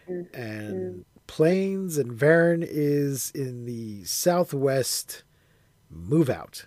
[0.09, 0.39] Mm-hmm.
[0.41, 5.23] And planes, and Varan is in the southwest
[5.89, 6.65] move out.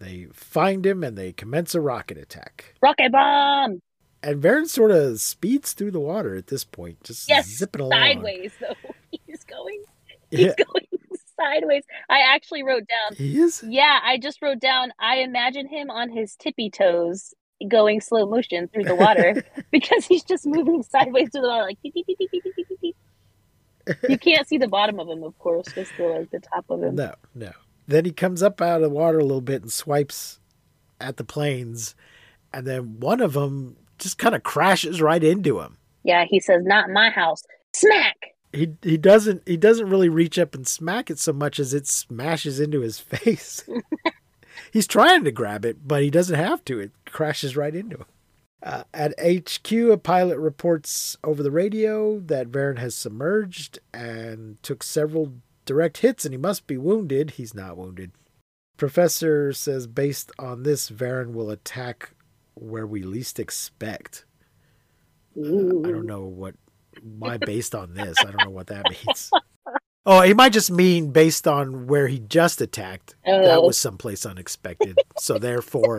[0.00, 2.74] They find him and they commence a rocket attack.
[2.82, 3.80] Rocket bomb.
[4.22, 7.92] And Varan sort of speeds through the water at this point, just Yes, zipping along.
[8.00, 8.74] sideways though.
[9.26, 9.82] He's going.
[10.30, 10.86] He's Yeah, going
[11.38, 11.84] sideways.
[12.08, 13.16] I actually wrote down.
[13.16, 13.62] he is.
[13.66, 14.92] Yeah, I just wrote down.
[14.98, 17.34] I imagine him on his tippy toes,
[17.64, 21.82] going slow motion through the water because he's just moving sideways through the water, like
[21.82, 22.96] beep, beep, beep, beep, beep, beep, beep, beep.
[24.08, 26.82] You can't see the bottom of him, of course, just the like the top of
[26.82, 26.94] him.
[26.94, 27.52] No, no.
[27.86, 30.40] Then he comes up out of the water a little bit and swipes
[31.00, 31.94] at the planes,
[32.52, 35.76] and then one of them just kind of crashes right into him.
[36.02, 37.42] Yeah, he says, "Not my house."
[37.72, 38.16] Smack.
[38.52, 41.86] He he doesn't he doesn't really reach up and smack it so much as it
[41.86, 43.64] smashes into his face.
[44.72, 46.78] He's trying to grab it, but he doesn't have to.
[46.78, 48.04] It crashes right into him.
[48.62, 54.82] Uh, at HQ, a pilot reports over the radio that Varan has submerged and took
[54.82, 55.34] several
[55.66, 57.32] direct hits, and he must be wounded.
[57.32, 58.12] He's not wounded.
[58.76, 62.10] Professor says, based on this, Varan will attack
[62.54, 64.24] where we least expect.
[65.36, 66.54] I don't know what
[67.02, 68.16] my based on this.
[68.20, 69.30] I don't know what that means.
[70.06, 73.14] Oh, he might just mean based on where he just attacked.
[73.24, 73.62] That Oh.
[73.68, 74.98] was someplace unexpected.
[75.18, 75.98] so therefore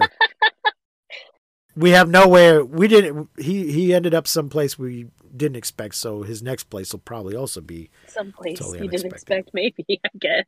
[1.76, 6.42] we have nowhere we didn't he he ended up someplace we didn't expect, so his
[6.42, 9.86] next place will probably also be Someplace Totally you didn't expect, maybe.
[9.90, 10.46] I guess.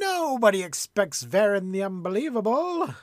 [0.00, 2.94] Nobody expects Varan the Unbelievable.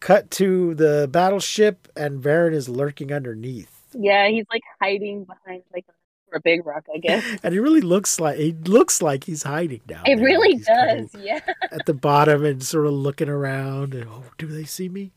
[0.00, 3.86] Cut to the battleship and Varan is lurking underneath.
[3.92, 5.86] Yeah, he's like hiding behind like
[6.34, 7.24] a big rock, I guess.
[7.42, 10.02] And he really looks like he looks like he's hiding down.
[10.06, 10.24] It there.
[10.24, 11.20] really He's kind of does.
[11.24, 11.40] Yeah,
[11.70, 15.12] At the bottom and sort of looking around and oh, do they see me?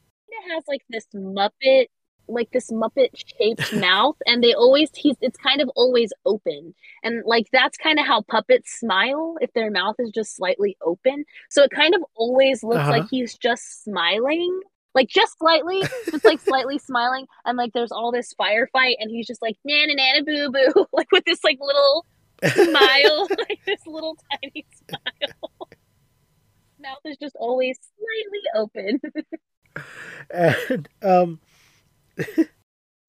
[0.53, 1.85] Has like this Muppet,
[2.27, 6.73] like this Muppet shaped mouth, and they always he's it's kind of always open,
[7.03, 11.25] and like that's kind of how puppets smile if their mouth is just slightly open.
[11.49, 12.91] So it kind of always looks Uh-huh.
[12.91, 14.59] like he's just smiling.
[14.95, 19.27] Like just slightly, just like slightly smiling, and like there's all this firefight, and he's
[19.27, 22.05] just like nana nana boo boo, like with this like little
[22.43, 25.69] smile, like this little tiny smile.
[26.81, 28.99] Mouth is just always slightly open.
[30.29, 31.39] And um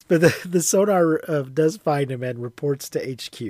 [0.07, 3.41] but the, the sonar uh, does find him and reports to HQ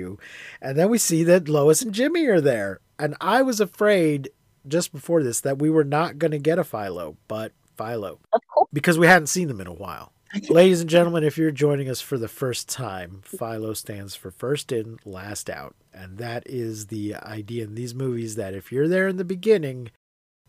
[0.60, 4.30] and then we see that Lois and Jimmy are there and I was afraid
[4.66, 8.40] just before this that we were not going to get a Philo but Philo Of
[8.52, 8.68] course.
[8.72, 10.12] because we hadn't seen them in a while
[10.48, 14.72] Ladies and gentlemen, if you're joining us for the first time, Philo stands for first
[14.72, 15.74] in, last out.
[15.92, 19.90] And that is the idea in these movies that if you're there in the beginning,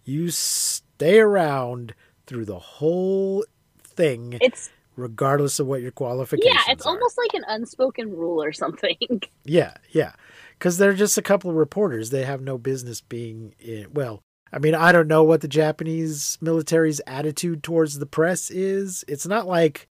[0.06, 1.96] you stay around
[2.26, 3.46] through the whole
[3.84, 6.90] thing, It's regardless of what your qualifications yeah, it's are.
[6.94, 8.98] almost like an unspoken rule or something.
[9.46, 10.14] Yeah, yeah.
[10.58, 12.10] Because they're just a couple of reporters.
[12.12, 13.88] They have no business being in.
[13.92, 14.22] Well,
[14.54, 19.04] I mean, I don't know what the Japanese military's attitude towards the press is.
[19.08, 19.88] It's not like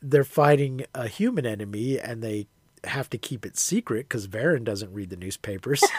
[0.00, 2.46] they're fighting a human enemy and they
[2.84, 5.82] have to keep it secret because Varan doesn't read the newspapers.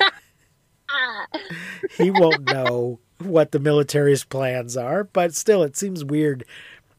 [1.97, 5.03] He won't know what the military's plans are.
[5.03, 6.45] But still, it seems weird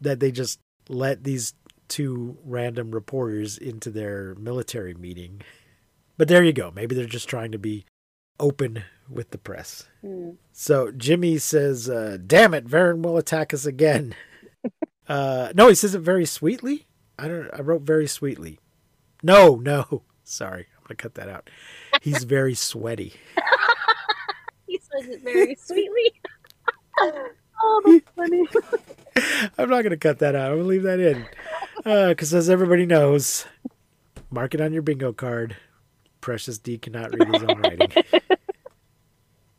[0.01, 0.59] that they just
[0.89, 1.55] let these
[1.89, 5.43] two random reporters into their military meeting.
[6.17, 6.73] But there you go.
[6.75, 7.85] Maybe they're just trying to be
[8.41, 9.89] open with the press.
[10.01, 10.31] Hmm.
[10.53, 14.15] So Jimmy says, uh, "Damn it, Varan will attack us again."
[15.09, 16.87] uh, no, he says it very sweetly.
[17.19, 17.51] I don't.
[17.53, 18.59] I wrote very sweetly.
[19.23, 20.03] No, no.
[20.25, 21.51] Sorry, I'm gonna cut that out.
[22.03, 23.15] He's very sweaty.
[24.97, 26.13] he says it very sweetly.
[27.01, 28.47] oh, that's funny.
[29.59, 30.53] I'm not gonna cut that out.
[30.53, 31.27] I'm gonna leave that in
[32.09, 33.47] because, as everybody knows,
[34.31, 35.57] mark it on your bingo card.
[36.21, 37.93] Precious D cannot read his own writing.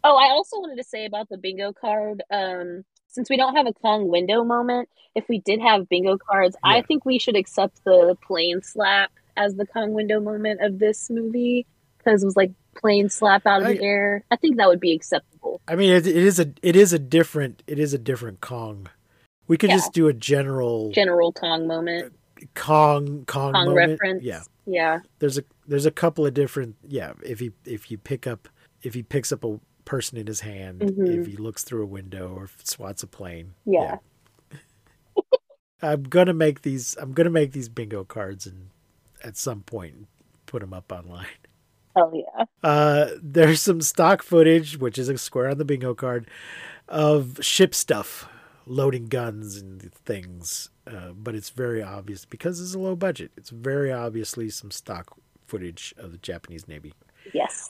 [0.04, 2.24] Oh, I also wanted to say about the bingo card.
[2.32, 6.56] Um, since we don't have a Kong window moment, if we did have bingo cards,
[6.64, 11.10] I think we should accept the plane slap as the Kong window moment of this
[11.10, 11.66] movie
[11.98, 14.24] because it was like plane slap out of the air.
[14.32, 15.62] I think that would be acceptable.
[15.68, 18.88] I mean, it, it is a it is a different it is a different Kong.
[19.48, 19.78] We could Yeah.
[19.78, 22.14] just do a general General Kong moment,
[22.56, 23.76] Kong Kong, Kong moment.
[23.76, 24.24] reference.
[24.24, 27.14] Yeah, yeah, there's a there's a couple of different yeah.
[27.26, 28.48] If he if you pick up
[28.84, 31.22] if he picks up a person in his hand, Mhm.
[31.22, 33.98] if he looks through a window or swats a plane, yeah.
[35.82, 36.98] I'm gonna make these.
[37.00, 38.70] I'm gonna make these bingo cards and
[39.24, 40.08] at some point
[40.46, 41.26] put them up online.
[42.00, 42.46] Oh yeah.
[42.64, 46.30] Uh, there's some stock footage, which is a square on the bingo card,
[46.88, 48.30] of ship stuff,
[48.68, 50.70] loading guns and things.
[50.86, 53.32] Uh, but it's very obvious because it's a low budget.
[53.36, 55.18] It's very obviously some stock
[55.48, 56.94] footage of the Japanese Navy.
[57.34, 57.70] Yes.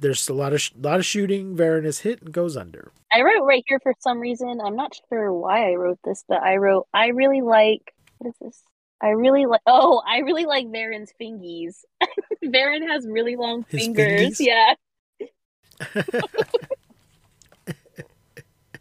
[0.00, 1.54] There's a lot of sh- lot of shooting.
[1.54, 2.90] Varan is hit and goes under.
[3.12, 4.60] I wrote right here for some reason.
[4.64, 8.34] I'm not sure why I wrote this, but I wrote I really like what is
[8.40, 8.62] this?
[9.02, 11.84] I really like oh, I really like Varan's fingies.
[12.44, 14.38] Varan has really long His fingers.
[14.38, 14.40] fingies?
[14.40, 14.74] Yeah.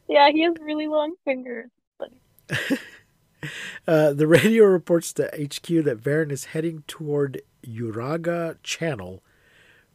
[0.07, 1.69] yeah, he has really long fingers.
[3.87, 9.23] Uh, the radio reports to HQ that Varan is heading toward Uraga Channel,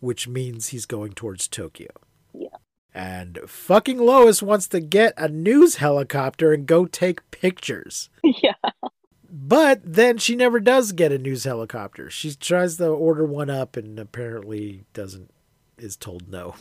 [0.00, 1.90] which means he's going towards Tokyo.
[2.34, 2.56] Yeah.
[2.92, 8.10] And fucking Lois wants to get a news helicopter and go take pictures.
[8.24, 8.54] yeah.
[9.47, 12.11] But then she never does get a news helicopter.
[12.11, 15.30] She tries to order one up and apparently doesn't,
[15.78, 16.57] is told no.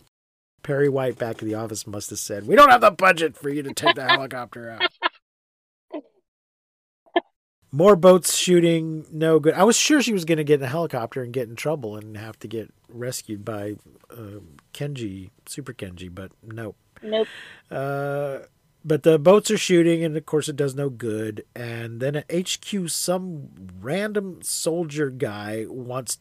[0.62, 3.50] Perry White back in the office must have said, We don't have the budget for
[3.50, 4.84] you to take the helicopter out.
[7.72, 9.56] More boats shooting, no good.
[9.56, 11.96] I was sure she was going to get in a helicopter and get in trouble
[11.98, 13.78] and have to get rescued by
[14.12, 14.42] uh,
[14.76, 16.78] Kenji, Super Kenji, but nope.
[17.02, 17.28] Nope.
[17.72, 18.40] Uh,
[18.86, 21.44] but the boats are shooting, and of course, it does no good.
[21.56, 23.50] And then at HQ, some
[23.82, 26.20] random soldier guy wants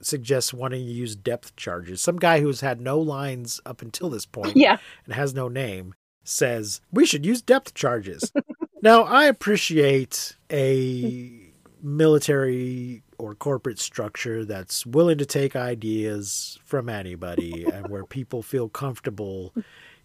[0.00, 2.00] suggests wanting to use depth charges.
[2.00, 4.78] Some guy who's had no lines up until this point Yeah.
[5.04, 5.94] and has no name
[6.24, 8.32] says we should use depth charges.
[8.82, 11.52] now, I appreciate a
[11.82, 18.68] military or corporate structure that's willing to take ideas from anybody and where people feel
[18.68, 19.52] comfortable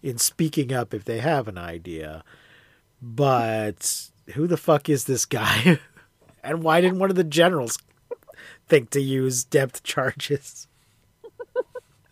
[0.04, 2.22] in speaking up if they have an idea.
[3.00, 5.80] But who the fuck is this guy?
[6.44, 7.78] and why didn't one of the generals
[8.68, 10.68] think to use depth charges?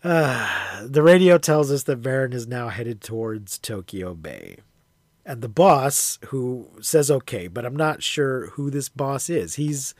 [0.03, 4.57] Uh, the radio tells us that Varan is now headed towards Tokyo Bay.
[5.23, 9.55] And the boss, who says okay, but I'm not sure who this boss is.
[9.55, 9.93] He's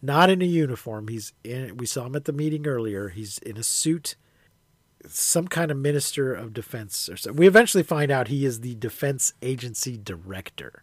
[0.00, 1.08] not in a uniform.
[1.08, 3.08] He's in, we saw him at the meeting earlier.
[3.08, 4.14] He's in a suit,
[5.06, 7.32] some kind of minister of defense or so.
[7.32, 10.82] We eventually find out he is the defense agency director.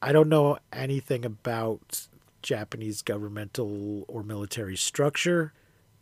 [0.00, 2.06] I don't know anything about
[2.42, 5.52] Japanese governmental or military structure.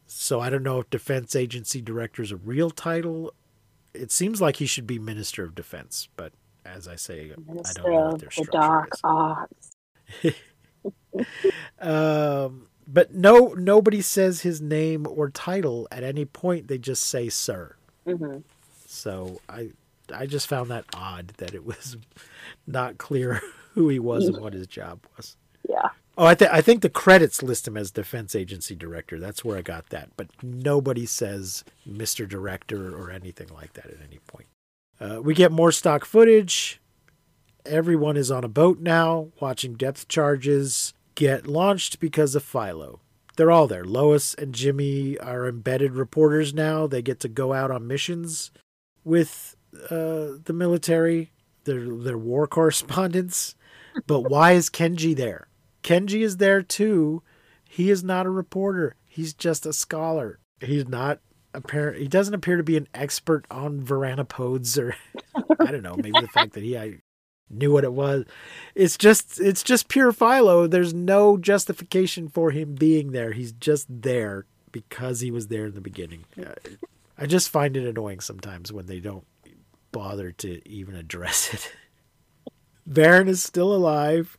[0.06, 3.32] So I don't know if defense agency director is a real title.
[3.92, 6.32] It seems like he should be minister of defense, but
[6.64, 9.00] as I say, I don't know what their the Dark is.
[9.02, 9.70] Arts.
[11.80, 16.68] Um, but no, nobody says his name or title at any point.
[16.68, 17.76] They just say "sir."
[18.06, 18.38] hmm
[18.86, 19.70] So I,
[20.14, 21.96] I just found that odd that it was
[22.66, 23.40] not clear
[23.74, 25.36] who he was and what his job was.
[25.68, 25.88] Yeah.
[26.18, 29.18] Oh, I, th- I think the credits list him as defense agency director.
[29.20, 30.08] That's where I got that.
[30.16, 32.26] But nobody says Mr.
[32.26, 34.46] Director or anything like that at any point.
[34.98, 36.80] Uh, we get more stock footage.
[37.66, 43.00] Everyone is on a boat now, watching depth charges get launched because of Philo.
[43.36, 43.84] They're all there.
[43.84, 46.86] Lois and Jimmy are embedded reporters now.
[46.86, 48.52] They get to go out on missions
[49.04, 49.56] with
[49.90, 51.32] uh, the military.
[51.64, 53.56] They're, they're war correspondents.
[54.06, 55.48] But why is Kenji there?
[55.82, 57.22] Kenji is there too.
[57.68, 58.94] He is not a reporter.
[59.06, 60.38] He's just a scholar.
[60.60, 61.20] He's not
[61.52, 61.98] apparent.
[62.00, 64.94] He doesn't appear to be an expert on Varanopodes or
[65.60, 65.96] I don't know.
[65.96, 67.00] Maybe the fact that he I
[67.50, 68.24] knew what it was.
[68.74, 70.66] It's just it's just pure Philo.
[70.66, 73.32] There's no justification for him being there.
[73.32, 76.24] He's just there because he was there in the beginning.
[77.18, 79.24] I just find it annoying sometimes when they don't
[79.92, 81.72] bother to even address it.
[82.90, 84.36] Varan is still alive.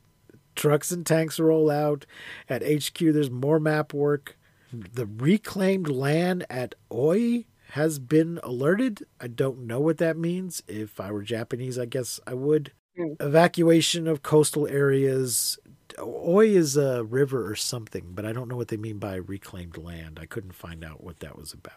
[0.56, 2.06] Trucks and tanks roll out.
[2.50, 4.38] At HQ, there's more map work.
[4.72, 9.06] The reclaimed land at Oi has been alerted.
[9.20, 10.64] I don't know what that means.
[10.68, 12.72] If I were Japanese, I guess I would.
[12.98, 13.14] Hmm.
[13.20, 15.60] Evacuation of coastal areas.
[16.00, 19.78] Oi is a river or something, but I don't know what they mean by reclaimed
[19.78, 20.20] land.
[20.22, 21.74] I couldn't find out what that was about.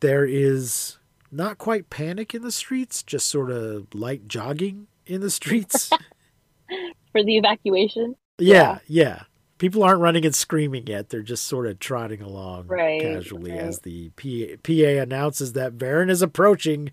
[0.00, 0.98] There is
[1.32, 5.90] not quite panic in the streets, just sort of light jogging in the streets.
[7.12, 8.14] For the evacuation.
[8.38, 9.22] Yeah, yeah.
[9.58, 11.08] People aren't running and screaming yet.
[11.08, 13.60] They're just sort of trotting along Right, casually right.
[13.60, 16.90] as the PA, PA announces that Varan is approaching.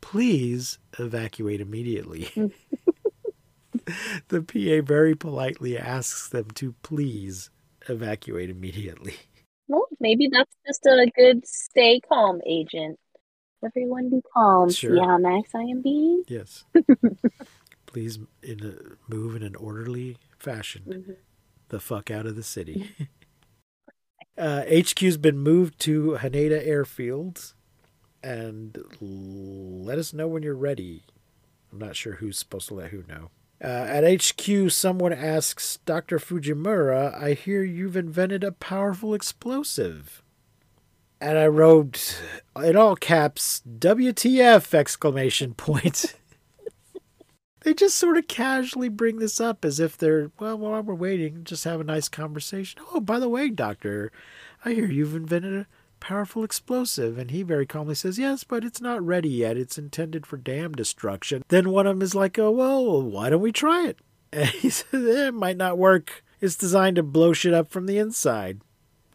[0.00, 2.30] Please evacuate immediately.
[4.28, 7.50] the PA very politely asks them to please
[7.88, 9.14] evacuate immediately.
[9.68, 12.98] Well, maybe that's just a good stay calm agent.
[13.64, 14.70] Everyone be calm.
[14.70, 14.96] Sure.
[14.96, 16.24] See how nice I am being?
[16.26, 16.64] Yes.
[17.86, 20.82] please in a, move in an orderly fashion.
[20.86, 21.16] Mhm.
[21.68, 22.90] the fuck out of the city.
[24.38, 27.54] uh, HQ's been moved to Haneda Airfield,
[28.22, 31.04] and let us know when you're ready.
[31.72, 33.30] I'm not sure who's supposed to let who know.
[33.62, 36.18] Uh, at HQ, someone asks Dr.
[36.18, 40.22] Fujimura, I hear you've invented a powerful explosive.
[41.20, 42.18] And I wrote
[42.56, 44.72] in all caps, WTF!
[44.72, 46.14] exclamation point.
[47.60, 51.44] they just sort of casually bring this up as if they're, well, while we're waiting,
[51.44, 52.80] just have a nice conversation.
[52.94, 54.10] Oh, by the way, doctor,
[54.64, 55.66] I hear you've invented a
[56.00, 57.18] powerful explosive.
[57.18, 59.56] And he very calmly says, yes, but it's not ready yet.
[59.56, 61.42] It's intended for dam destruction.
[61.48, 63.98] Then one of them is like, oh, well, why don't we try it?
[64.32, 66.22] And he says, eh, it might not work.
[66.40, 68.60] It's designed to blow shit up from the inside,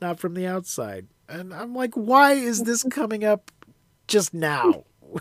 [0.02, 1.08] not from the outside.
[1.30, 3.50] And I'm like, why is this coming up
[4.08, 4.84] just now?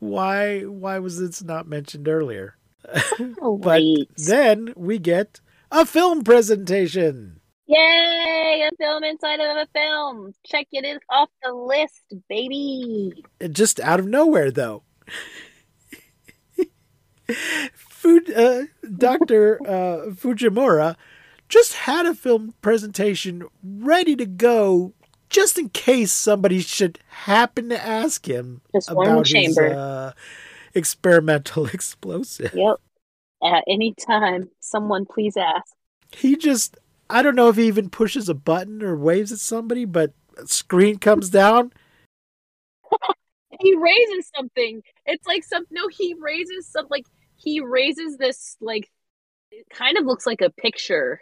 [0.00, 2.56] why why was this not mentioned earlier?
[3.40, 3.82] Oh, But
[4.16, 5.40] then we get
[5.70, 7.40] a film presentation.
[7.66, 8.68] Yay!
[8.70, 10.32] A film inside of a film.
[10.44, 13.24] Check it is off the list, baby.
[13.50, 14.82] Just out of nowhere, though.
[17.74, 18.64] Food, uh,
[18.98, 19.58] Dr.
[19.66, 20.94] Uh, Fujimura
[21.48, 24.92] just had a film presentation ready to go
[25.30, 30.12] just in case somebody should happen to ask him Just about his uh,
[30.74, 32.52] experimental explosive.
[32.54, 32.76] Yep.
[33.42, 35.72] At any time, someone please ask.
[36.14, 36.76] he just
[37.08, 40.46] I don't know if he even pushes a button or waves at somebody, but a
[40.46, 41.72] screen comes down.
[43.60, 44.82] He raises something.
[45.06, 48.90] It's like some no, he raises some like he raises this like
[49.52, 51.20] it kind of looks like a picture.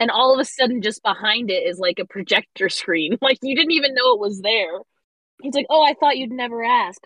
[0.00, 3.18] And all of a sudden just behind it is like a projector screen.
[3.22, 4.78] Like you didn't even know it was there.
[5.42, 7.00] He's like, Oh, I thought you'd never ask.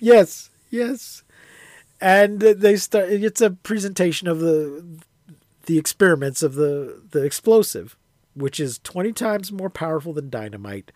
[0.00, 1.24] Yes, yes.
[2.00, 5.00] And they start it's a presentation of the
[5.70, 7.96] the experiments of the the explosive,
[8.34, 10.90] which is 20 times more powerful than dynamite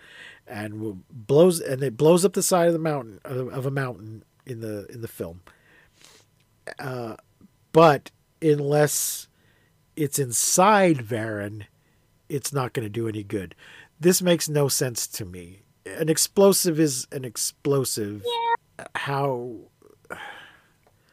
[0.48, 4.24] and blows and it blows up the side of the mountain of, of a mountain
[4.44, 5.42] in the in the film.
[6.80, 7.14] Uh,
[7.70, 8.10] but
[8.42, 9.28] unless
[9.94, 11.66] it's inside Varan,
[12.28, 13.54] it's not going to do any good.
[14.00, 15.62] This makes no sense to me.
[15.86, 18.24] An explosive is an explosive.
[18.96, 19.54] How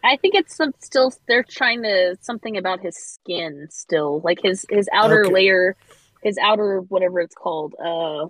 [0.03, 4.65] I think it's some, still they're trying to something about his skin still, like his
[4.69, 5.31] his outer Okay.
[5.31, 5.75] layer,
[6.23, 8.27] his outer whatever it's called, uh,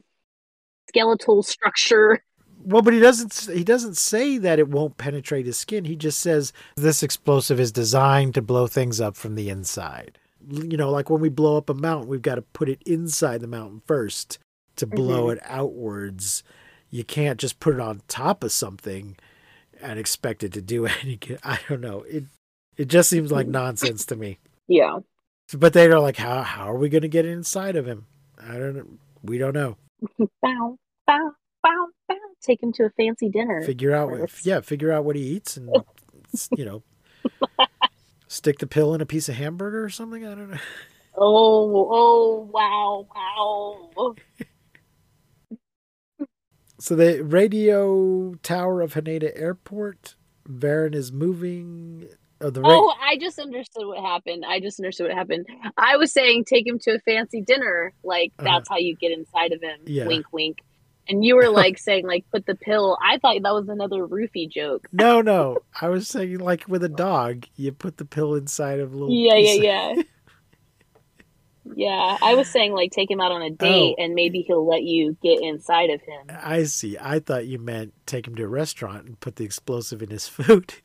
[0.89, 2.23] skeletal structure.
[2.63, 3.55] well, but he doesn't.
[3.55, 5.85] He doesn't say that it won't penetrate his skin.
[5.85, 10.19] He just says this explosive is designed to blow things up from the inside.
[10.47, 13.41] You know, like when we blow up a mountain, we've got to put it inside
[13.41, 14.39] the mountain first
[14.75, 16.43] to blow it outwards.
[16.89, 19.17] You can't just put it on top of something
[19.81, 21.19] and expect it to do any.
[21.43, 22.01] I don't know.
[22.01, 22.25] It
[22.77, 23.51] It just seems like mm.
[23.51, 24.39] nonsense to me.
[24.67, 24.99] Yeah.
[25.53, 28.05] But they're like, how how are we going to get inside of him?
[28.39, 28.85] I don't know.
[29.23, 29.77] We don't know.
[30.41, 30.77] Bow,
[31.07, 31.31] bow,
[31.63, 32.15] bow, bow.
[32.41, 33.61] Take him to a fancy dinner.
[33.61, 35.69] Figure out what, yeah, figure out what he eats and
[36.57, 36.83] you know,
[38.27, 40.25] stick the pill in a piece of hamburger or something.
[40.25, 40.57] I don't know.
[41.15, 44.15] Oh, oh, wow, wow.
[46.81, 50.15] So the radio tower of Haneda Airport,
[50.49, 52.07] Varan is moving.
[52.41, 54.43] Oh, the ra- Oh, I just understood what happened.
[54.47, 55.45] I just understood what happened.
[55.77, 57.93] I was saying take him to a fancy dinner.
[58.03, 58.45] Like, Uh-huh.
[58.51, 59.79] that's how you get inside of him.
[59.85, 60.07] Yeah.
[60.07, 60.57] Wink, wink.
[61.07, 62.97] And you were like saying, like, put the pill.
[62.99, 64.87] I thought that was another roofie joke.
[64.91, 65.59] no, no.
[65.79, 69.13] I was saying like with a dog, you put the pill inside of little.
[69.13, 70.01] Yeah, yeah, yeah.
[71.81, 74.03] Yeah, I was saying like take him out on a date Oh.
[74.03, 76.27] and maybe he'll let you get inside of him.
[76.29, 76.95] I see.
[77.01, 80.27] I thought you meant take him to a restaurant and put the explosive in his
[80.27, 80.75] food.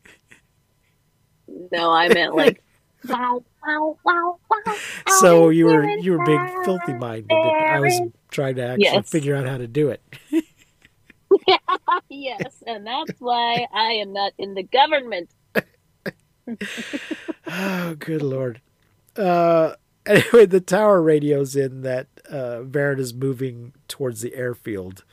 [1.71, 2.63] No, I meant like
[3.11, 4.75] wow, wow, wow, wow.
[5.21, 7.31] so you were you were being filthy minded.
[7.45, 9.09] I was trying to actually Yes.
[9.11, 10.03] figure out how to do it.
[12.09, 15.29] yes, and that's why I am not in the government.
[17.47, 18.61] Oh, good lord.
[19.15, 19.75] Uh,
[20.33, 25.05] anyway, the tower radios in that uh, Varan is moving towards the airfield.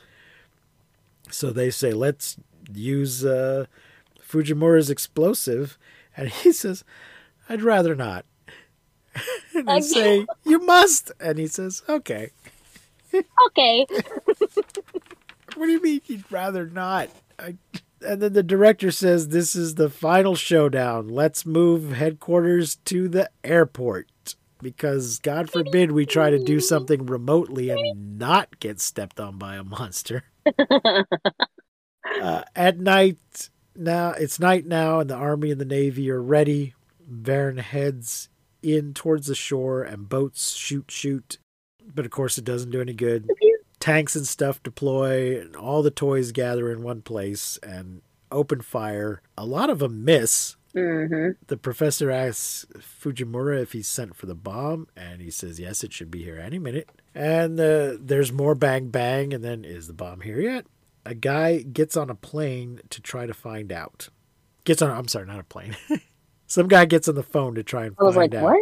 [1.30, 2.36] So they say, let's
[2.72, 3.66] use uh,
[4.20, 5.78] Fujimura's explosive.
[6.16, 6.84] And he says,
[7.48, 8.24] I'd rather not.
[9.54, 11.12] and they say, You must.
[11.20, 12.30] And he says, Okay.
[13.46, 13.86] Okay.
[15.54, 17.10] What do you mean you'd rather not?
[17.38, 17.56] I,
[18.04, 21.08] and then the director says, This is the final showdown.
[21.08, 24.34] Let's move headquarters to the airport.
[24.64, 29.56] Because God forbid we try to do something remotely and not get stepped on by
[29.56, 30.24] a monster.
[30.58, 36.74] uh, at night, now it's night now, and the army and the navy are ready.
[37.06, 38.30] Varan heads
[38.62, 41.36] in towards the shore, and boats shoot, shoot.
[41.94, 43.28] But of course, it doesn't do any good
[43.84, 48.00] tanks and stuff deploy, and all the toys gather in one place and
[48.32, 49.20] open fire.
[49.36, 50.56] A lot of them miss.
[50.74, 55.84] Hmm The professor asks Fujimura if he's sent for the bomb, and he says, Yes,
[55.84, 56.88] it should be here any minute.
[57.14, 60.66] And uh, there's more bang bang, and then, Is the bomb here yet?
[61.06, 64.08] A guy gets on a plane to try to find out.
[64.64, 65.76] Gets on, I'm sorry, not a plane.
[66.46, 68.44] Some guy gets on the phone to try and I was find like, out.
[68.44, 68.60] what?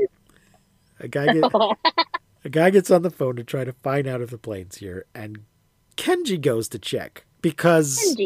[1.01, 1.45] A guy get,
[2.45, 5.07] a guy gets on the phone to try to find out if the plane's here,
[5.15, 5.41] and
[5.97, 8.17] Kenji goes to check because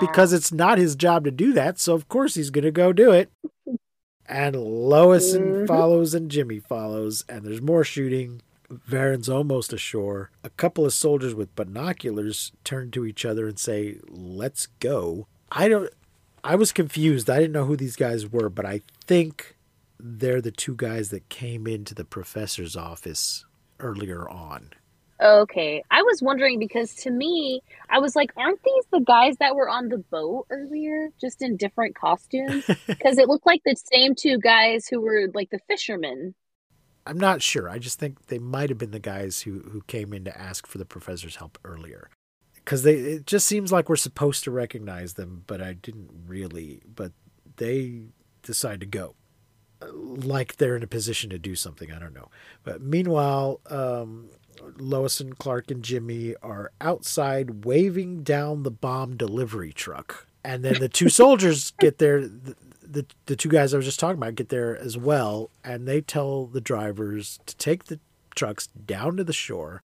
[0.00, 1.78] because it's not his job to do that.
[1.78, 3.30] So of course he's going to go do it.
[4.26, 5.66] And Lois Mhm.
[5.66, 8.40] follows and Jimmy follows, and there's more shooting.
[8.70, 10.30] Varan's almost ashore.
[10.42, 15.68] A couple of soldiers with binoculars turn to each other and say, "Let's go." I
[15.68, 15.90] don't.
[16.42, 17.28] I was confused.
[17.28, 19.56] I didn't know who these guys were, but I think
[19.98, 23.44] they're the two guys that came into the professor's office
[23.80, 24.70] earlier on.
[25.22, 25.84] Okay.
[25.90, 29.68] I was wondering because to me, I was like, aren't these the guys that were
[29.68, 32.64] on the boat earlier, just in different costumes?
[32.86, 36.34] Because it looked like the same two guys who were like the fishermen.
[37.06, 37.68] I'm not sure.
[37.68, 40.66] I just think they might have been the guys who who came in to ask
[40.66, 42.10] for the professor's help earlier.
[42.64, 46.82] Cuz they it just seems like we're supposed to recognize them, but I didn't really,
[46.86, 47.12] but
[47.56, 48.06] they
[48.42, 49.14] decide to go.
[49.92, 52.30] Like they're in a position to do something, I don't know.
[52.62, 54.30] But meanwhile, um
[54.76, 60.26] Lois and Clark and Jimmy are outside waving down the bomb delivery truck.
[60.44, 64.00] And then the two soldiers get there the, the the two guys I was just
[64.00, 68.00] talking about get there as well, and they tell the drivers to take the
[68.34, 69.82] trucks down to the shore.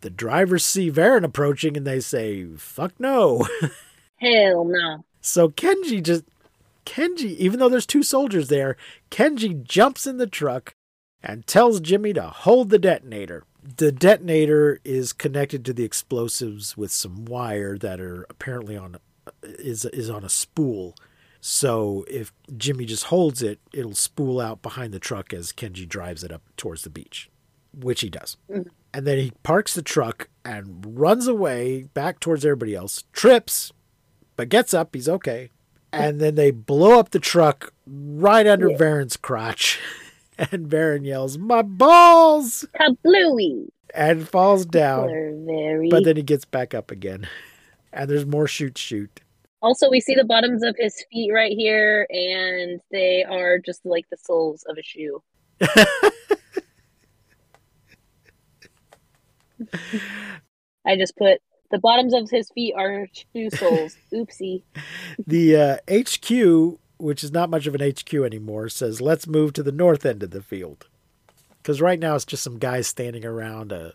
[0.00, 3.46] The drivers see Varan approaching and they say, "Fuck no."
[4.18, 5.04] Hell no.
[5.20, 6.24] so Kenji just
[6.86, 8.76] Kenji, even though there's two soldiers there,
[9.10, 10.74] Kenji jumps in the truck
[11.22, 13.44] and tells Jimmy to hold the detonator.
[13.76, 18.96] The detonator is connected to the explosives with some wire that are apparently on
[19.42, 20.94] is is on a spool.
[21.40, 26.22] So if Jimmy just holds it, it'll spool out behind the truck as Kenji drives
[26.24, 27.30] it up towards the beach,
[27.74, 28.36] which he does.
[28.50, 28.68] Mhm.
[28.94, 33.72] And then he parks the truck and runs away back towards everybody else, trips,
[34.36, 34.94] but gets up.
[34.94, 35.50] He's okay.
[35.92, 38.76] And then they blow up the truck right under Yeah.
[38.76, 39.78] Varan's crotch.
[40.38, 42.66] And Varan yells, My balls!
[42.78, 43.68] Kablooey.
[43.94, 45.08] And falls down.
[45.46, 45.88] Very.
[45.88, 47.28] But then he gets back up again.
[47.92, 49.22] And there's more shoot shoot.
[49.62, 54.04] Also, we see the bottoms of his feet right here, and they are just like
[54.10, 55.22] the soles of a shoe.
[60.86, 61.40] I just put
[61.70, 63.96] the bottoms of his feet are shoe soles.
[64.12, 64.62] Oopsie.
[65.26, 69.62] the uh, HQ which is not much of an HQ anymore, says, let's move to
[69.62, 70.86] the north end of the field.
[71.62, 73.94] Because right now it's just some guys standing around a,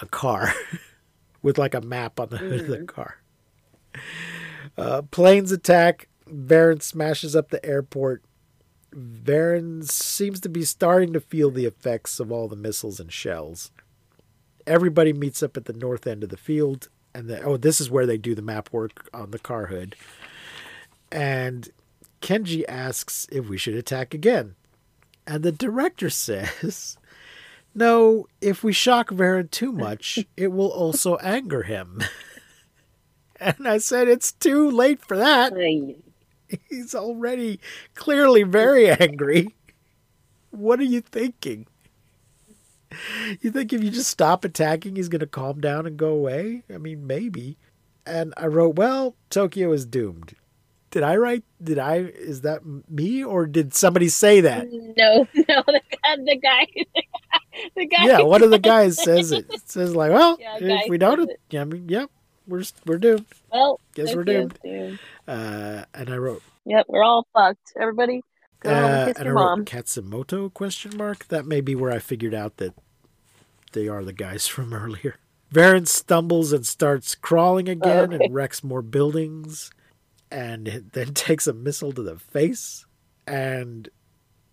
[0.00, 0.52] a car
[1.42, 3.18] with like a map on the hood of the car.
[4.76, 6.08] Uh, planes attack.
[6.28, 8.22] Varan smashes up the airport.
[8.94, 13.70] Varan seems to be starting to feel the effects of all the missiles and shells.
[14.66, 17.90] Everybody meets up at the north end of the field, and the, oh, this is
[17.90, 19.96] where they do the map work on the car hood.
[21.10, 21.70] And
[22.20, 24.54] Kenji asks if we should attack again,
[25.26, 26.98] and the director says,
[27.74, 32.02] "No, if we shock Varan too much, it will also anger him."
[33.40, 35.52] and I said, "It's too late for that."
[36.70, 37.60] He's already
[37.94, 39.54] clearly very angry.
[40.50, 41.66] What are you thinking?
[43.40, 46.62] You think if you just stop attacking, he's going to calm down and go away?
[46.72, 47.58] I mean, maybe.
[48.06, 50.34] And I wrote, well, Tokyo is doomed.
[50.90, 51.44] Did I write?
[51.62, 51.96] Did I?
[51.98, 54.66] Is that me or did somebody say that?
[54.70, 56.66] No, no, the guy, the guy,
[57.76, 58.06] the guy.
[58.06, 59.46] Yeah, one of the guys says it.
[59.50, 61.40] It says like, well, Yeah, if we don't, it.
[61.50, 62.10] yeah, I mean, yep,
[62.46, 63.26] we're we're doomed.
[63.52, 64.98] Well, Guess we're Tokyo's doomed.
[65.26, 67.72] Uh, and I wrote, Yep, we're all fucked.
[67.78, 68.22] Everybody,
[68.60, 69.64] go home Uh, and kiss your mom.
[69.66, 71.28] Katsumoto question mark.
[71.28, 72.72] That may be where I figured out that
[73.72, 75.16] they are the guys from earlier.
[75.52, 78.24] Varan stumbles and starts crawling again okay.
[78.24, 79.70] and wrecks more buildings,
[80.30, 82.86] and then takes a missile to the face.
[83.26, 83.88] And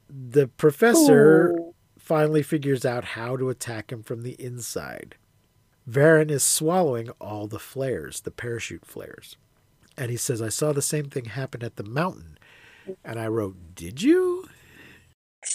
[0.10, 1.74] the professor Ooh.
[1.98, 5.16] finally figures out how to attack him from the inside.
[5.90, 9.38] Varan is swallowing all the flares, the parachute flares.
[9.98, 12.38] And he says, I saw the same thing happen at the mountain.
[13.04, 14.46] And I wrote, Did you?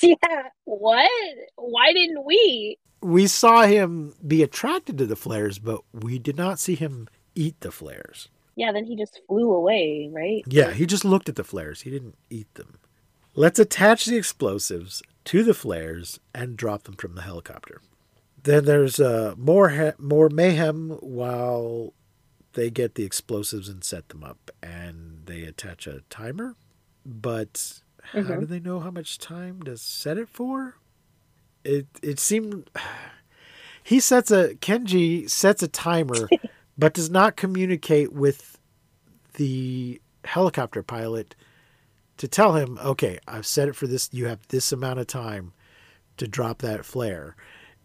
[0.03, 0.45] Yeah.
[0.67, 1.11] What?
[1.57, 2.79] Why didn't we?
[3.03, 7.59] We saw him be attracted to the flares, but we did not see him eat
[7.59, 8.29] the flares.
[8.61, 10.43] Yeah, then he just flew away, right?
[10.47, 11.81] Yeah, he just looked at the flares.
[11.81, 12.79] He didn't eat them.
[13.35, 17.81] Let's attach the explosives to the flares and drop them from the helicopter.
[18.43, 21.95] Then there's uh, more ha- more mayhem while
[22.53, 26.55] they get the explosives and set them up, and they attach a timer.
[27.07, 27.81] But
[28.13, 28.41] how Mhm.
[28.41, 30.77] do they know how much time to set it for?
[31.65, 32.69] It it seemed
[33.83, 36.29] he sets a Kenji sets a timer,
[36.81, 38.59] but does not communicate with
[39.35, 41.37] the helicopter pilot
[42.17, 44.09] to tell him, okay, I've set it for this.
[44.13, 45.53] You have this amount of time
[46.17, 47.37] to drop that flare.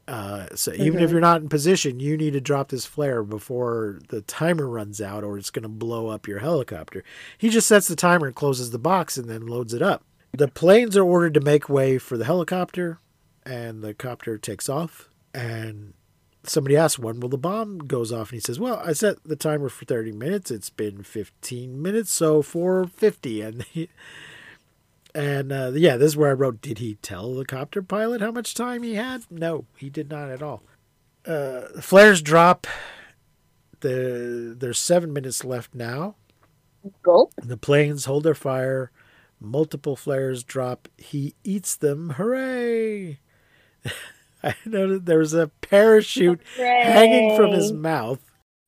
[0.08, 4.00] Uh, so even if you're not in position, you need to drop this flare before
[4.10, 7.04] the timer runs out, or it's going to blow up your helicopter.
[7.38, 10.04] He just sets the timer and closes the box, and then loads it up.
[10.32, 13.00] The planes are ordered to make way for the helicopter,
[13.46, 15.10] and the copter takes off.
[15.34, 15.94] And
[16.50, 19.36] somebody asks when will the bomb goes off, and he says, "Well, I set the
[19.36, 20.52] timer for 30 minutes.
[20.52, 23.90] It's been 15 minutes, so 450." And he,
[25.14, 28.32] and uh, yeah, this is where I wrote, "Did he tell the copter pilot how
[28.32, 30.64] much time he had?" No, he did not at all.
[31.26, 32.68] Uh, the flares drop.
[33.82, 36.16] The there's seven minutes left now.
[37.04, 37.34] Gulp.
[37.42, 38.92] The planes hold their fire.
[39.40, 40.88] Multiple flares drop.
[40.98, 42.12] He eats them.
[42.12, 43.20] Hooray!
[44.50, 48.20] I noted there was a parachute hanging from his mouth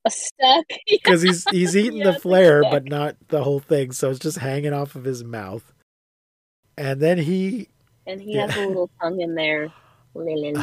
[0.10, 0.66] stuck.
[0.90, 3.92] because he's he's eating Yeah, the flare, but not the whole thing.
[3.92, 5.74] So it's just hanging off of his mouth.
[6.78, 7.70] And then he
[8.06, 8.48] and he Yeah.
[8.48, 9.70] has a little tongue in there.
[10.16, 10.58] and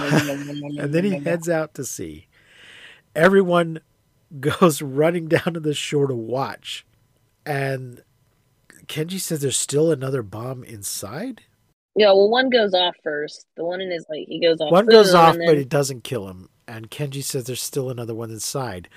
[0.79, 2.27] and then he heads out to sea.
[3.15, 3.81] Everyone
[4.41, 6.85] goes running down to the shore to watch,
[7.47, 8.03] and
[8.87, 11.43] Kenji says there's still another bomb inside.
[11.97, 13.47] Yeah, well, one goes off first.
[13.57, 14.73] The one in his like he goes off.
[14.73, 16.49] One goes off, and but then- it doesn't kill him.
[16.67, 18.89] And Kenji says there's still another one inside.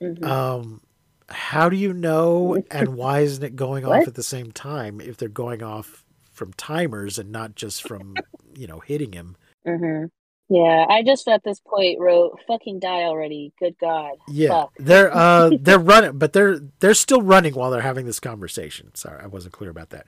[0.00, 0.24] Mhm.
[0.24, 0.80] Um,
[1.28, 2.62] how do you know?
[2.70, 6.52] And why isn't it going off at the same time if they're going off from
[6.54, 8.14] timers and not just from
[8.56, 9.36] you know hitting him?
[9.66, 10.10] Mhm.
[10.48, 14.12] Yeah, I just at this point wrote "fucking die already." Good God.
[14.28, 14.72] Yeah, Fuck.
[14.78, 18.94] they're uh they're running, but they're they're still running while they're having this conversation.
[18.94, 20.06] Sorry, I wasn't clear about that.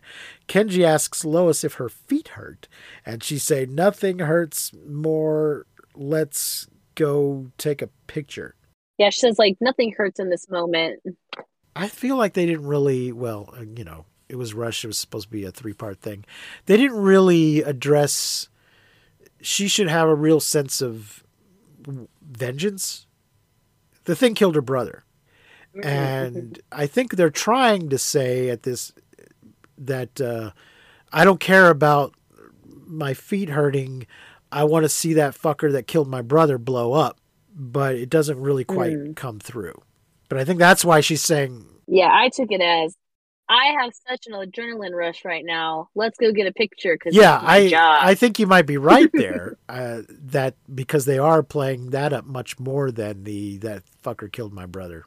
[0.48, 2.68] Kenji asks Lois if her feet hurt,
[3.04, 5.66] and she say nothing hurts more.
[5.94, 8.54] Let's go take a picture.
[8.96, 11.00] Yeah, she says like nothing hurts in this moment.
[11.76, 14.84] I feel like they didn't really well, uh, you know, it was rushed.
[14.84, 16.24] It was supposed to be a three part thing.
[16.66, 18.48] They didn't really address.
[19.42, 21.22] She should have a real sense of
[22.22, 23.06] vengeance.
[24.04, 25.04] The thing killed her brother.
[25.84, 28.92] and I think they're trying to say at this
[29.78, 30.50] that uh,
[31.12, 32.14] I don't care about
[32.86, 34.06] my feet hurting.
[34.52, 37.18] I want to see that fucker that killed my brother blow up,
[37.54, 39.16] but it doesn't really quite Mm.
[39.16, 39.80] come through.
[40.28, 42.96] But I think that's why she's saying, Yeah, I took it as
[43.50, 45.88] I have such an adrenaline rush right now.
[45.96, 47.98] Let's go get a picture because yeah, I job.
[48.00, 49.58] I think you might be right there.
[49.68, 54.52] uh, that because they are playing that up much more than the that fucker killed
[54.52, 55.04] my brother.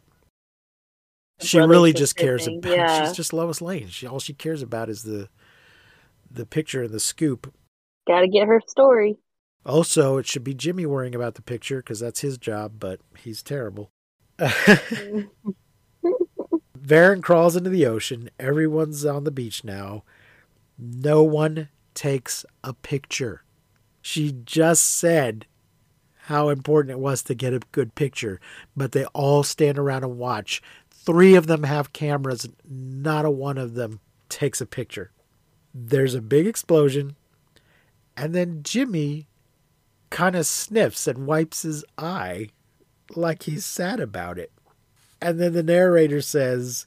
[1.40, 2.72] She really just cares thing, about.
[2.76, 3.06] yeah.
[3.06, 3.88] She's just Lois Lane.
[3.88, 5.30] She all she cares about is the
[6.30, 7.54] the picture and the scoop.
[8.08, 9.16] Got to get her story.
[9.66, 13.42] Also, it should be Jimmy worrying about the picture because that's his job, but he's
[13.42, 13.90] terrible.
[16.84, 18.30] Varan crawls into the ocean.
[18.40, 20.04] Everyone's on the beach now.
[20.78, 23.44] No one takes a picture.
[24.02, 25.46] She just said
[26.26, 28.40] how important it was to get a good picture,
[28.76, 30.62] but they all stand around and watch.
[30.90, 34.00] Three of them have cameras, not a one of them
[34.30, 35.12] takes a picture.
[35.74, 37.16] There's a big explosion,
[38.16, 39.28] and then Jimmy
[40.10, 42.50] kind of sniffs and wipes his eye
[43.16, 44.52] like he's sad about it.
[45.24, 46.86] And then the narrator says,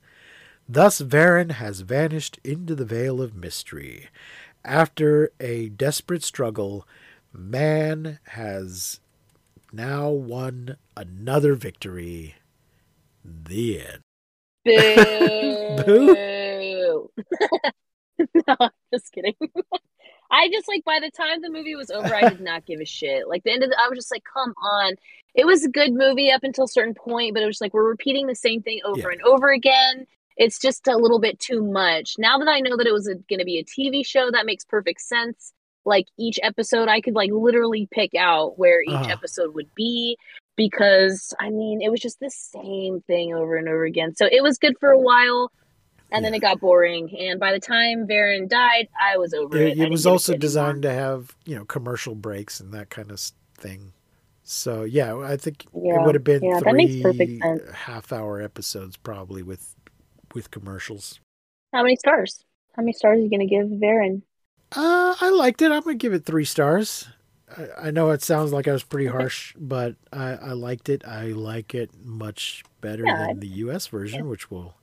[0.69, 4.09] Thus Varan has vanished into the veil of mystery.
[4.63, 6.87] After a desperate struggle,
[7.33, 9.01] man has
[9.73, 12.35] now won another victory.
[13.25, 14.03] The end.
[15.87, 17.11] Boo.
[18.35, 19.35] no, I'm just kidding.
[20.31, 22.85] I just like by the time the movie was over, I did not give a
[22.85, 23.29] shit.
[23.29, 24.95] Like the end of the, I was just like, come on.
[25.35, 27.89] It was a good movie up until a certain point, but it was like we're
[27.89, 29.09] repeating the same thing over Yeah.
[29.13, 30.07] and over again.
[30.39, 32.15] It's just a little bit too much.
[32.19, 34.65] Now that I know that it was going to be a TV show, that makes
[34.65, 35.53] perfect sense.
[35.85, 39.13] Like each episode, I could like literally pick out where each Uh-huh.
[39.13, 40.17] episode would be
[40.57, 44.15] because I mean, it was just the same thing over and over again.
[44.15, 45.53] So it was good for a while.
[46.11, 49.77] And then it got boring, and by the time Varan died, I was over it.
[49.77, 50.93] It, it was also designed anymore.
[50.93, 53.21] to have, you know, commercial breaks and that kind of
[53.59, 53.93] thing.
[54.45, 57.63] So, yeah, I think it would have been yeah, three that makes perfect sense.
[57.75, 59.75] half hour episodes probably with
[60.35, 61.21] with commercials.
[61.73, 62.45] How many stars?
[62.75, 64.23] How many stars are you gonna give Varan?
[64.73, 65.71] Uh, I liked it.
[65.73, 67.09] I'm gonna give it three stars.
[67.57, 71.05] I, I know it sounds like I was pretty harsh, but I, I liked it.
[71.07, 73.87] I like it much better Yeah, than the U.S.
[73.87, 74.75] version, which we'll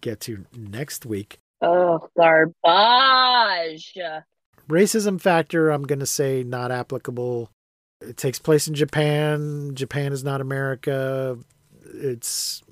[0.00, 1.38] get to next week.
[1.62, 3.96] Oh, garbage!
[4.68, 7.50] Racism factor, I'm gonna say not applicable.
[8.00, 9.74] It takes place in Japan.
[9.74, 11.38] Japan is not America.
[11.94, 12.62] It's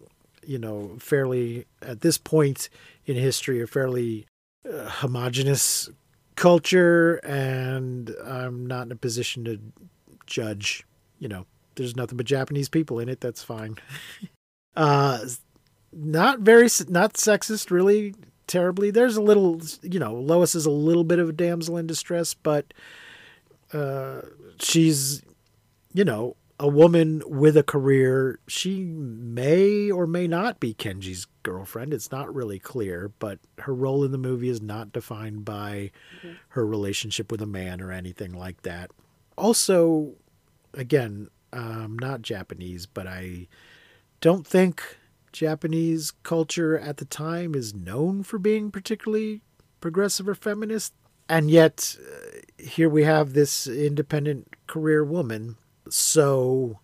[0.44, 2.68] you know fairly at this point
[3.06, 4.26] in history a fairly
[4.70, 5.88] uh, homogenous
[6.36, 9.60] culture, and I'm not in a position to
[10.26, 10.84] judge.
[11.18, 11.46] You know,
[11.76, 13.20] there's nothing but Japanese people in it.
[13.20, 13.76] That's fine.
[14.76, 15.20] uh,
[15.96, 18.14] not very not sexist, really
[18.46, 18.90] terribly.
[18.90, 22.34] There's a little, you know, Lois is a little bit of a damsel in distress,
[22.34, 22.72] but
[23.72, 24.20] uh,
[24.58, 25.22] she's,
[25.92, 28.38] you know, a woman with a career.
[28.46, 31.92] She may or may not be Kenji's girlfriend.
[31.92, 35.90] It's not really clear, but her role in the movie is not defined by
[36.22, 36.36] Mhm.
[36.50, 38.90] her relationship with a man or anything like that.
[39.36, 40.14] Also,
[40.72, 43.48] again, I'm not Japanese, but I
[44.20, 44.82] don't think
[45.34, 49.42] Japanese culture at the time is known for being particularly
[49.80, 50.94] progressive or feminist.
[51.28, 55.56] And yet, uh, here we have this independent career woman.
[55.90, 56.80] So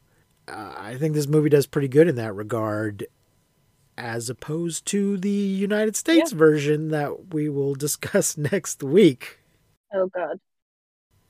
[0.48, 3.06] uh, I think this movie does pretty good in that regard,
[3.96, 9.38] as opposed to the United States version that we will discuss next week.
[9.94, 10.40] Oh God.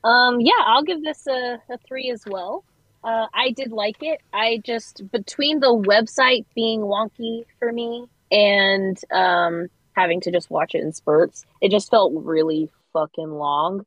[0.02, 0.40] Um.
[0.40, 2.64] Yeah, I'll give this a, a three as well.
[3.02, 4.20] Uh, I did like it.
[4.32, 10.74] I just between the website being wonky for me and um having to just watch
[10.74, 13.84] it in spurts, it just felt really fucking long.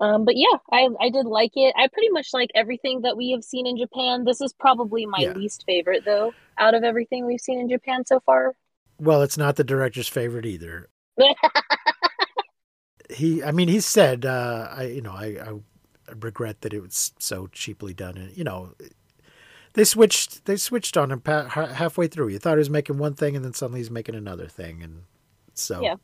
[0.00, 1.74] Um, but yeah, I I did like it.
[1.76, 4.24] I pretty much like everything that we have seen in Japan.
[4.24, 5.32] This is probably my Yeah.
[5.34, 8.54] least favorite though, out of everything we've seen in Japan so far.
[9.00, 10.90] Well, it's not the director's favorite either.
[13.08, 15.52] he i mean he said uh i you know i i
[16.20, 18.74] regret that it was so cheaply done and you know
[19.74, 23.36] they switched they switched on him halfway through you thought he was making one thing
[23.36, 25.02] and then suddenly he's making another thing and
[25.54, 25.96] so Yeah.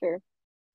[0.00, 0.20] Sure.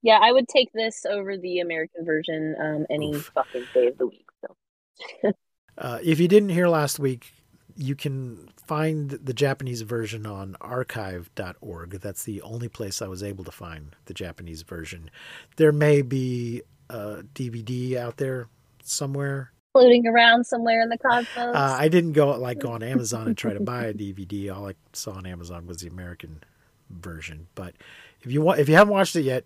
[0.01, 3.31] Yeah, I would take this over the American version um, any Oof.
[3.33, 4.25] fucking day of the week.
[4.41, 5.31] So
[5.77, 7.33] uh, if you didn't hear last week
[7.75, 13.43] you can find the japanese version on archive.org that's the only place i was able
[13.43, 15.09] to find the japanese version
[15.55, 18.47] there may be a dvd out there
[18.89, 21.55] somewhere floating around somewhere in the cosmos.
[21.55, 24.55] Uh, I didn't go like go on Amazon and try to buy a DVD.
[24.55, 26.43] All I saw on Amazon was the American
[26.89, 27.47] version.
[27.55, 27.75] But
[28.21, 29.45] if you want, if you haven't watched it yet,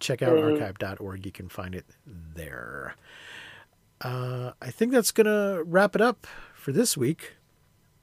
[0.00, 0.52] check out Mhm.
[0.60, 1.26] archive.org.
[1.26, 2.94] You can find it there.
[4.00, 7.34] Uh, I think that's gonna wrap it up for this week.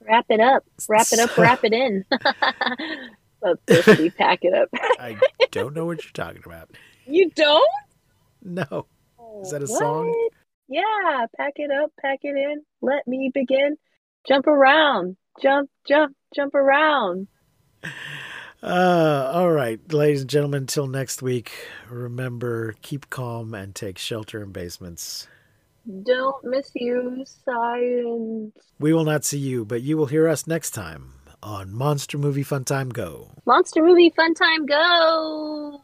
[0.08, 0.64] wrap it up.
[0.88, 1.36] Wrap it up.
[1.38, 2.06] Wrap it in.
[3.42, 4.70] Let's pack it up.
[5.00, 5.18] I
[5.52, 6.70] don't know what you're talking about.
[7.08, 7.70] you don't?
[8.44, 8.86] No.
[9.42, 9.80] Is that a What?
[9.80, 10.30] song?
[10.68, 12.62] Yeah, pack it up, pack it in.
[12.82, 13.78] Let me begin.
[14.28, 17.28] Jump around, jump, jump, jump around.
[18.64, 21.52] Uh, all right, ladies and gentlemen, until next week,
[21.88, 25.28] remember keep calm and take shelter in basements.
[26.04, 28.56] Don't misuse science.
[28.80, 31.14] We will not see you, but you will hear us next time
[31.44, 33.30] on Monster Movie Fun Time Go.
[33.46, 35.84] Monster movie fun time go.